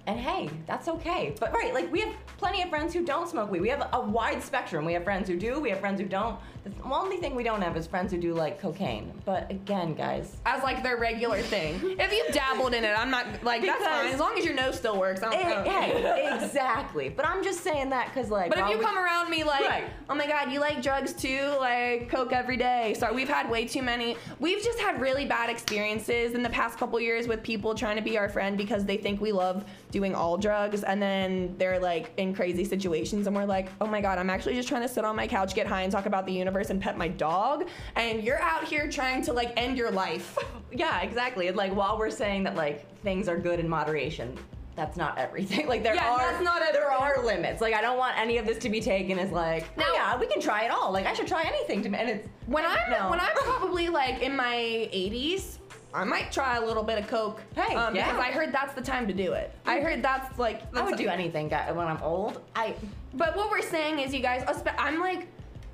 And 0.08 0.18
hey, 0.18 0.50
that's 0.66 0.88
okay. 0.88 1.36
But 1.38 1.52
right, 1.54 1.74
like 1.74 1.92
we 1.92 2.00
have 2.00 2.14
plenty 2.38 2.62
of 2.62 2.70
friends 2.70 2.94
who 2.94 3.04
don't 3.04 3.28
smoke 3.28 3.52
weed. 3.52 3.60
We 3.60 3.70
have 3.70 3.90
a 3.92 4.00
wide 4.00 4.42
spectrum. 4.42 4.86
We 4.86 4.94
have 4.94 5.04
friends 5.04 5.28
who 5.28 5.38
do, 5.38 5.60
we 5.60 5.70
have 5.70 5.82
friends 5.82 6.00
who 6.00 6.08
don't. 6.08 6.40
The 6.84 6.94
only 6.94 7.18
thing 7.18 7.36
we 7.36 7.44
don't 7.44 7.62
have 7.62 7.76
is 7.78 7.88
friends 7.88 8.12
who 8.12 8.18
do 8.20 8.34
like 8.34 8.60
cocaine. 8.62 9.12
But 9.26 9.50
again, 9.52 9.94
guys, 9.94 10.38
as 10.46 10.64
like 10.64 10.84
their 10.84 10.98
regular 10.98 11.42
thing. 11.42 11.80
If 12.00 12.12
you've 12.14 12.34
dabbled 12.34 12.74
in 12.74 12.84
it, 12.84 12.98
I'm 12.98 13.10
not 13.10 13.26
like 13.44 13.62
that's 13.62 13.84
fine 13.84 14.08
as 14.08 14.20
long 14.20 14.38
as 14.38 14.46
your 14.46 14.54
nose 14.54 14.78
still 14.78 15.00
works. 15.00 15.22
I 15.24 15.32
don't, 15.32 15.36
I 15.36 15.40
Eh, 15.40 15.94
don't 15.94 16.16
hey, 16.16 16.46
exactly. 16.46 17.10
But 17.10 17.26
I'm 17.26 17.44
just 17.44 17.62
saying 17.64 17.90
that 17.92 18.08
because 18.14 18.30
like. 18.30 18.50
But 18.50 18.60
if 18.60 18.70
you 18.70 18.78
we- 18.80 18.84
come 18.84 18.98
around 18.98 19.30
me 19.30 19.44
like, 19.44 19.68
Right. 19.68 19.84
oh 20.10 20.16
my 20.16 20.28
god, 20.28 20.52
you 20.52 20.60
like 20.60 20.82
drugs 20.82 21.14
too, 21.14 21.54
like 21.60 22.10
coke 22.10 22.34
every 22.34 22.58
day. 22.58 22.96
Sorry, 22.98 23.14
we've 23.16 23.30
had 23.30 23.50
way 23.50 23.66
too 23.66 23.82
many. 23.82 24.18
We've 24.40 24.64
just 24.64 24.80
had 24.80 25.00
really 25.00 25.26
bad 25.26 25.50
experiences 25.50 26.34
in 26.34 26.44
the 26.44 26.50
past 26.50 26.78
couple 26.78 27.00
years 27.00 27.28
with 27.28 27.44
people 27.44 27.76
trying 27.76 27.96
to 27.98 28.02
be 28.02 28.18
our 28.18 28.30
friend 28.30 28.58
because 28.58 28.86
they 28.86 28.98
think 28.98 29.22
we 29.22 29.32
love 29.32 29.66
doing 29.92 30.14
all 30.16 30.38
drugs, 30.38 30.84
and 30.84 31.02
then 31.02 31.56
they're 31.58 31.80
like 31.80 32.12
in 32.18 32.34
crazy 32.34 32.66
situations, 32.66 33.28
and 33.28 33.36
we're 33.36 33.46
like, 33.46 33.70
oh 33.80 33.86
my 33.88 34.02
god, 34.02 34.18
I'm 34.18 34.30
actually 34.30 34.56
just 34.56 34.68
trying 34.68 34.82
to 34.82 34.90
sit 34.90 35.06
on 35.06 35.16
my 35.16 35.28
couch, 35.28 35.54
get 35.56 35.68
high, 35.68 35.82
and 35.84 35.92
talk 35.92 36.06
about 36.08 36.26
the 36.26 36.34
universe 36.34 36.57
and 36.70 36.82
pet 36.82 36.98
my 36.98 37.08
dog, 37.08 37.68
and 37.96 38.24
you're 38.24 38.42
out 38.42 38.64
here 38.66 38.90
trying 38.90 39.22
to 39.24 39.34
like 39.34 39.54
end 39.58 39.78
your 39.78 39.92
life. 39.92 40.38
Yeah, 40.70 41.00
exactly. 41.00 41.48
And 41.48 41.56
like 41.56 41.74
while 41.74 41.98
we're 41.98 42.12
saying 42.12 42.44
that 42.44 42.56
like 42.56 42.86
things 43.02 43.30
are 43.30 43.38
good 43.38 43.58
in 43.62 43.70
moderation, 43.70 44.38
that's 44.76 44.98
not 44.98 45.18
everything. 45.18 45.66
Like 45.74 45.82
there 45.82 45.96
Yeah, 45.96 46.12
are 46.12 46.18
that's 46.20 46.44
not 46.44 46.62
there 46.74 46.92
are 46.92 47.24
limits. 47.26 47.62
Like 47.62 47.74
I 47.74 47.82
don't 47.82 47.98
want 47.98 48.18
any 48.20 48.38
of 48.38 48.46
this 48.46 48.58
to 48.60 48.70
be 48.70 48.82
taken 48.82 49.18
as 49.18 49.32
like, 49.32 49.66
Now- 49.78 49.86
oh 49.88 49.94
yeah, 49.94 50.20
we 50.20 50.28
can 50.28 50.42
try 50.42 50.66
it 50.66 50.72
all. 50.72 50.92
Like 50.92 51.06
I 51.06 51.14
should 51.14 51.26
try 51.26 51.44
anything 51.44 51.82
to 51.84 51.98
and 51.98 52.10
it's 52.10 52.28
When 52.48 52.66
I'm 52.66 52.92
no. 52.92 53.10
when 53.10 53.22
I'm 53.22 53.34
probably 53.36 53.88
like 53.88 54.22
in 54.22 54.36
my 54.36 54.56
80s, 54.94 55.58
I 55.94 56.04
might 56.04 56.34
try 56.34 56.58
a 56.58 56.66
little 56.66 56.84
bit 56.84 57.00
of 57.00 57.08
coke. 57.08 57.42
Hey, 57.56 57.74
um, 57.76 57.96
yeah. 57.96 58.12
because 58.12 58.20
I 58.20 58.32
heard 58.32 58.52
that's 58.52 58.74
the 58.74 58.82
time 58.82 59.08
to 59.08 59.14
do 59.14 59.32
it. 59.34 59.54
I 59.66 59.80
heard 59.80 60.04
that's 60.04 60.38
like 60.38 60.62
I 60.64 60.66
that's 60.74 60.90
would 60.92 60.98
do 60.98 61.08
anything 61.08 61.50
when 61.50 61.88
I'm 61.88 62.02
old. 62.04 62.42
I 62.56 62.76
But 63.14 63.38
what 63.38 63.50
we're 63.50 63.62
saying 63.62 64.00
is, 64.00 64.14
you 64.14 64.20
guys, 64.20 64.44
I'm 64.78 65.00
like, 65.00 65.28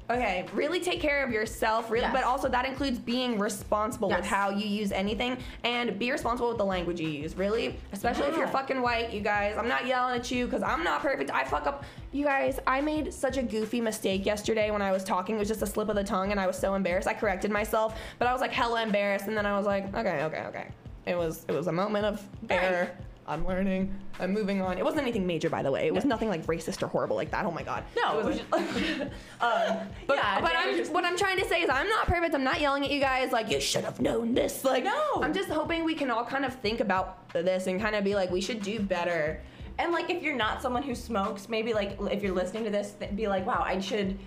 okay, 0.10 0.46
really 0.54 0.80
take 0.80 1.00
care 1.02 1.24
of 1.26 1.32
yourself, 1.32 1.90
really, 1.90 2.04
Yes. 2.06 2.14
but 2.14 2.24
also 2.24 2.50
that 2.50 2.66
includes 2.66 3.00
being 3.00 3.40
responsible 3.40 4.10
with 4.10 4.26
how 4.26 4.50
you 4.50 4.68
use 4.68 4.92
anything 4.92 5.38
and 5.64 5.98
be 5.98 6.12
responsible 6.12 6.50
with 6.50 6.58
the 6.58 6.66
language 6.66 7.00
you 7.00 7.08
use, 7.10 7.36
really. 7.36 7.76
Especially 7.92 8.28
if 8.28 8.38
you're 8.38 8.48
fucking 8.48 8.82
white, 8.82 9.12
you 9.14 9.22
guys. 9.22 9.56
I'm 9.58 9.68
not 9.68 9.86
yelling 9.88 10.20
at 10.20 10.30
you 10.30 10.46
because 10.46 10.62
I'm 10.64 10.84
not 10.84 11.02
perfect. 11.02 11.32
I 11.32 11.44
fuck 11.46 11.68
up. 11.68 11.84
You 12.12 12.26
guys, 12.26 12.60
I 12.68 12.82
made 12.82 13.14
such 13.14 13.38
a 13.38 13.42
goofy 13.44 13.82
mistake 13.82 14.26
yesterday 14.26 14.70
when 14.72 14.82
I 14.82 14.92
was 14.92 15.04
talking. 15.04 15.36
It 15.36 15.40
was 15.40 15.48
just 15.48 15.62
a 15.62 15.68
slip 15.68 15.90
of 15.90 15.96
the 15.96 16.04
tongue 16.04 16.32
and 16.32 16.40
I 16.40 16.46
was 16.48 16.58
so 16.58 16.76
embarrassed. 16.76 17.08
I 17.08 17.14
corrected 17.14 17.50
myself, 17.50 18.00
but 18.20 18.28
I 18.28 18.32
was 18.34 18.42
like 18.42 18.52
hella 18.52 18.84
embarrassed 18.84 19.28
and 19.28 19.36
then 19.36 19.46
I 19.46 19.58
was 19.58 19.66
like, 19.66 19.86
okay, 19.96 20.24
okay, 20.26 20.44
okay. 20.48 20.68
It 21.06 21.18
was 21.18 21.44
it 21.48 21.54
was 21.54 21.68
a 21.68 21.72
moment 21.72 22.06
of 22.06 22.22
error. 22.50 22.92
I'm 23.28 23.48
learning. 23.48 23.94
I'm 24.20 24.34
moving 24.34 24.62
on. 24.62 24.78
It 24.78 24.84
wasn't 24.84 25.04
anything 25.04 25.26
major, 25.26 25.50
by 25.50 25.64
the 25.64 25.72
way. 25.72 25.88
It 25.88 25.94
was 25.94 26.04
nothing 26.06 26.28
like 26.30 26.46
racist 26.46 26.84
or 26.84 26.88
horrible 26.88 27.16
like 27.16 27.32
that. 27.32 27.46
Oh 27.46 27.52
my 27.52 27.64
god. 27.64 27.84
no, 27.96 28.20
It 28.20 28.26
was 28.26 28.38
just, 28.38 28.52
um, 29.42 29.78
but 30.08 30.18
Yeah, 30.18 30.42
but 30.42 30.52
I'm 30.58 30.76
just- 30.76 30.92
what 30.92 31.06
I'm 31.06 31.18
trying 31.18 31.38
to 31.38 31.46
say 31.46 31.62
is 31.62 31.70
I'm 31.70 31.88
not 31.88 32.06
perfect. 32.08 32.36
I'm 32.36 32.44
not 32.44 32.60
yelling 32.60 32.84
at 32.84 32.92
you 32.92 33.00
guys 33.00 33.32
like 33.32 33.50
you 33.50 33.60
should 33.62 33.84
have 33.86 34.00
known 34.02 34.34
this. 34.34 34.64
Like 34.66 34.84
No. 34.84 35.22
I'm 35.22 35.34
just 35.34 35.50
hoping 35.50 35.84
we 35.86 35.96
can 35.96 36.10
all 36.10 36.26
kind 36.26 36.44
of 36.46 36.54
think 36.56 36.80
about 36.80 37.30
this 37.34 37.68
and 37.68 37.80
kind 37.82 37.96
of 37.96 38.04
be 38.04 38.16
like 38.16 38.30
we 38.30 38.42
should 38.42 38.62
do 38.62 38.80
better. 38.80 39.42
And 39.80 39.92
like, 39.92 40.12
if 40.12 40.22
you're 40.22 40.36
not 40.36 40.62
someone 40.62 40.84
who 40.84 40.94
smokes, 40.94 41.50
maybe 41.50 41.74
like 41.74 41.98
if 42.12 42.22
you're 42.22 42.36
listening 42.36 42.64
to 42.66 42.70
this, 42.70 42.92
be 43.16 43.28
like, 43.28 43.46
wow, 43.48 43.64
I 43.66 43.80
should 43.80 44.20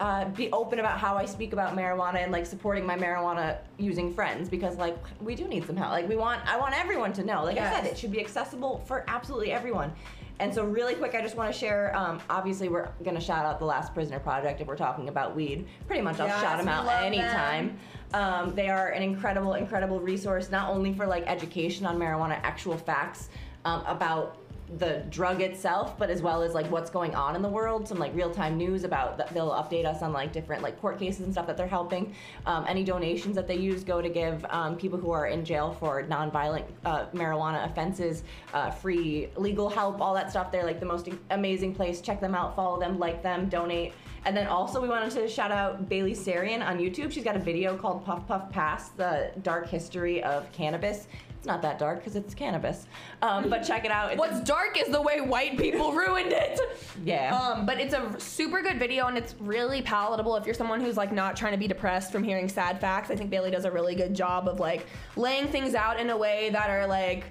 uh, 0.00 0.24
be 0.30 0.50
open 0.50 0.78
about 0.78 0.98
how 0.98 1.16
I 1.16 1.26
speak 1.26 1.52
about 1.52 1.76
marijuana 1.76 2.16
and 2.16 2.32
like 2.32 2.46
supporting 2.46 2.86
my 2.86 2.96
marijuana 2.96 3.58
using 3.78 4.12
friends 4.14 4.48
because 4.48 4.76
like 4.78 4.96
we 5.20 5.34
do 5.34 5.46
need 5.46 5.66
some 5.66 5.76
help. 5.76 5.90
Like 5.90 6.08
we 6.08 6.16
want, 6.16 6.40
I 6.48 6.58
want 6.58 6.74
everyone 6.78 7.12
to 7.14 7.24
know. 7.24 7.44
Like 7.44 7.58
I 7.58 7.70
said, 7.70 7.84
it 7.84 7.98
should 7.98 8.10
be 8.10 8.20
accessible 8.20 8.82
for 8.86 9.04
absolutely 9.08 9.52
everyone. 9.52 9.92
And 10.38 10.54
so, 10.54 10.64
really 10.64 10.94
quick, 10.94 11.14
I 11.14 11.20
just 11.20 11.36
want 11.36 11.52
to 11.52 11.58
share. 11.58 11.94
Um, 11.94 12.18
obviously, 12.30 12.70
we're 12.70 12.88
gonna 13.04 13.20
shout 13.20 13.44
out 13.44 13.58
the 13.58 13.66
Last 13.66 13.92
Prisoner 13.92 14.18
Project 14.18 14.62
if 14.62 14.68
we're 14.68 14.74
talking 14.74 15.10
about 15.10 15.36
weed. 15.36 15.66
Pretty 15.86 16.00
much, 16.00 16.18
I'll 16.18 16.28
Yes, 16.28 16.40
shout 16.40 16.56
them 16.56 16.66
out 16.66 16.88
anytime. 17.02 17.78
Um, 18.14 18.54
they 18.54 18.70
are 18.70 18.88
an 18.88 19.02
incredible, 19.02 19.52
incredible 19.52 20.00
resource, 20.00 20.50
not 20.50 20.70
only 20.70 20.94
for 20.94 21.06
like 21.06 21.24
education 21.26 21.84
on 21.84 21.98
marijuana, 21.98 22.40
actual 22.42 22.78
facts 22.78 23.28
um, 23.66 23.84
about 23.86 24.38
the 24.78 25.02
drug 25.10 25.42
itself, 25.42 25.98
but 25.98 26.10
as 26.10 26.22
well 26.22 26.42
as 26.42 26.54
like 26.54 26.70
what's 26.70 26.90
going 26.90 27.14
on 27.14 27.34
in 27.34 27.42
the 27.42 27.48
world, 27.48 27.88
some 27.88 27.98
like 27.98 28.14
real 28.14 28.30
time 28.30 28.56
news 28.56 28.84
about 28.84 29.18
that. 29.18 29.28
They'll 29.34 29.50
update 29.50 29.84
us 29.84 30.02
on 30.02 30.12
like 30.12 30.32
different 30.32 30.62
like 30.62 30.80
court 30.80 30.98
cases 30.98 31.22
and 31.22 31.32
stuff 31.32 31.46
that 31.48 31.56
they're 31.56 31.66
helping. 31.66 32.14
Um, 32.46 32.64
any 32.68 32.84
donations 32.84 33.34
that 33.36 33.48
they 33.48 33.56
use 33.56 33.82
go 33.82 34.00
to 34.00 34.08
give 34.08 34.44
um, 34.50 34.76
people 34.76 34.98
who 34.98 35.10
are 35.10 35.26
in 35.26 35.44
jail 35.44 35.76
for 35.80 36.02
nonviolent 36.04 36.64
uh, 36.84 37.06
marijuana 37.14 37.68
offenses 37.68 38.22
uh, 38.54 38.70
free 38.70 39.28
legal 39.36 39.68
help, 39.68 40.00
all 40.00 40.14
that 40.14 40.30
stuff. 40.30 40.52
They're 40.52 40.64
like 40.64 40.80
the 40.80 40.86
most 40.86 41.08
amazing 41.30 41.74
place. 41.74 42.00
Check 42.00 42.20
them 42.20 42.34
out, 42.34 42.54
follow 42.54 42.78
them, 42.78 42.98
like 42.98 43.22
them, 43.22 43.48
donate. 43.48 43.92
And 44.24 44.36
then 44.36 44.46
also 44.46 44.80
we 44.80 44.88
wanted 44.88 45.10
to 45.12 45.28
shout 45.28 45.50
out 45.50 45.88
Bailey 45.88 46.12
Sarian 46.12 46.64
on 46.64 46.78
YouTube. 46.78 47.10
She's 47.10 47.24
got 47.24 47.36
a 47.36 47.40
video 47.40 47.76
called 47.76 48.04
Puff 48.04 48.28
Puff 48.28 48.50
Pass: 48.50 48.90
The 48.90 49.32
Dark 49.42 49.68
History 49.68 50.22
of 50.22 50.50
Cannabis. 50.52 51.08
It's 51.40 51.46
not 51.46 51.62
that 51.62 51.78
dark 51.78 52.00
because 52.00 52.16
it's 52.16 52.34
cannabis, 52.34 52.86
um, 53.22 53.48
but 53.48 53.62
check 53.62 53.86
it 53.86 53.90
out. 53.90 54.10
It's 54.10 54.18
What's 54.18 54.42
dark 54.42 54.78
is 54.78 54.88
the 54.92 55.00
way 55.00 55.22
white 55.22 55.56
people 55.56 55.90
ruined 55.94 56.32
it. 56.32 56.60
yeah. 57.02 57.34
Um, 57.34 57.64
but 57.64 57.80
it's 57.80 57.94
a 57.94 58.14
super 58.20 58.60
good 58.60 58.78
video 58.78 59.06
and 59.06 59.16
it's 59.16 59.34
really 59.40 59.80
palatable 59.80 60.36
if 60.36 60.44
you're 60.44 60.54
someone 60.54 60.82
who's 60.82 60.98
like 60.98 61.12
not 61.12 61.36
trying 61.36 61.52
to 61.52 61.58
be 61.58 61.66
depressed 61.66 62.12
from 62.12 62.22
hearing 62.22 62.46
sad 62.46 62.78
facts. 62.78 63.10
I 63.10 63.16
think 63.16 63.30
Bailey 63.30 63.50
does 63.50 63.64
a 63.64 63.70
really 63.70 63.94
good 63.94 64.12
job 64.12 64.48
of 64.48 64.60
like 64.60 64.84
laying 65.16 65.48
things 65.48 65.74
out 65.74 65.98
in 65.98 66.10
a 66.10 66.16
way 66.16 66.50
that 66.50 66.68
are 66.68 66.86
like 66.86 67.24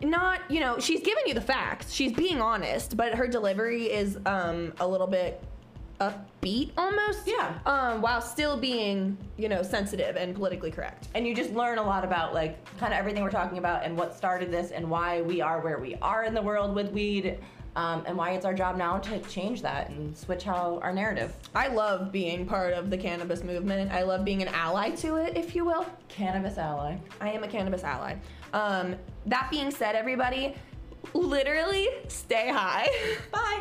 not, 0.00 0.48
you 0.48 0.60
know, 0.60 0.78
she's 0.78 1.00
giving 1.00 1.24
you 1.26 1.34
the 1.34 1.40
facts. 1.40 1.92
She's 1.92 2.12
being 2.12 2.40
honest, 2.40 2.96
but 2.96 3.16
her 3.16 3.26
delivery 3.26 3.86
is 3.90 4.16
um 4.26 4.74
a 4.78 4.86
little 4.86 5.08
bit 5.08 5.42
upbeat 6.00 6.70
almost. 6.76 7.26
Yeah. 7.26 7.58
Um, 7.66 8.00
while 8.00 8.20
still 8.20 8.56
being, 8.56 9.16
you 9.36 9.48
know, 9.48 9.62
sensitive 9.62 10.16
and 10.16 10.34
politically 10.34 10.70
correct. 10.70 11.08
and 11.14 11.26
you 11.26 11.34
just 11.34 11.52
learn 11.52 11.78
a 11.78 11.82
lot 11.82 12.04
about 12.04 12.32
like 12.34 12.56
kind 12.78 12.92
of 12.92 12.98
everything 12.98 13.22
we're 13.22 13.30
talking 13.30 13.58
about 13.58 13.84
and 13.84 13.96
what 13.96 14.14
started 14.16 14.50
this 14.50 14.70
and 14.70 14.88
why 14.88 15.20
we 15.20 15.40
are 15.40 15.60
where 15.60 15.78
we 15.78 15.94
are 15.96 16.24
in 16.24 16.34
the 16.34 16.42
world 16.42 16.74
with 16.74 16.90
weed 16.92 17.38
um, 17.76 18.02
and 18.06 18.16
why 18.16 18.30
it's 18.32 18.44
our 18.44 18.54
job 18.54 18.76
now 18.76 18.98
to 18.98 19.18
change 19.20 19.62
that 19.62 19.90
and 19.90 20.16
switch 20.16 20.42
how 20.42 20.80
our 20.82 20.92
narrative 20.92 21.34
I 21.54 21.68
love 21.68 22.10
being 22.10 22.46
part 22.46 22.72
of 22.74 22.90
the 22.90 22.96
cannabis 22.98 23.44
movement. 23.44 23.92
I 23.92 24.02
love 24.02 24.24
being 24.24 24.42
an 24.42 24.48
ally 24.48 24.90
to 24.96 25.16
it, 25.16 25.36
if 25.36 25.54
you 25.54 25.64
will. 25.64 25.86
cannabis 26.08 26.58
ally 26.58 26.96
I 27.20 27.30
am 27.30 27.44
a 27.44 27.48
cannabis 27.48 27.84
ally. 27.84 28.16
Um, 28.52 28.96
that 29.26 29.48
being 29.50 29.70
said, 29.70 29.94
everybody, 29.94 30.56
literally 31.14 31.88
stay 32.08 32.48
high. 32.48 32.88
bye 33.30 33.60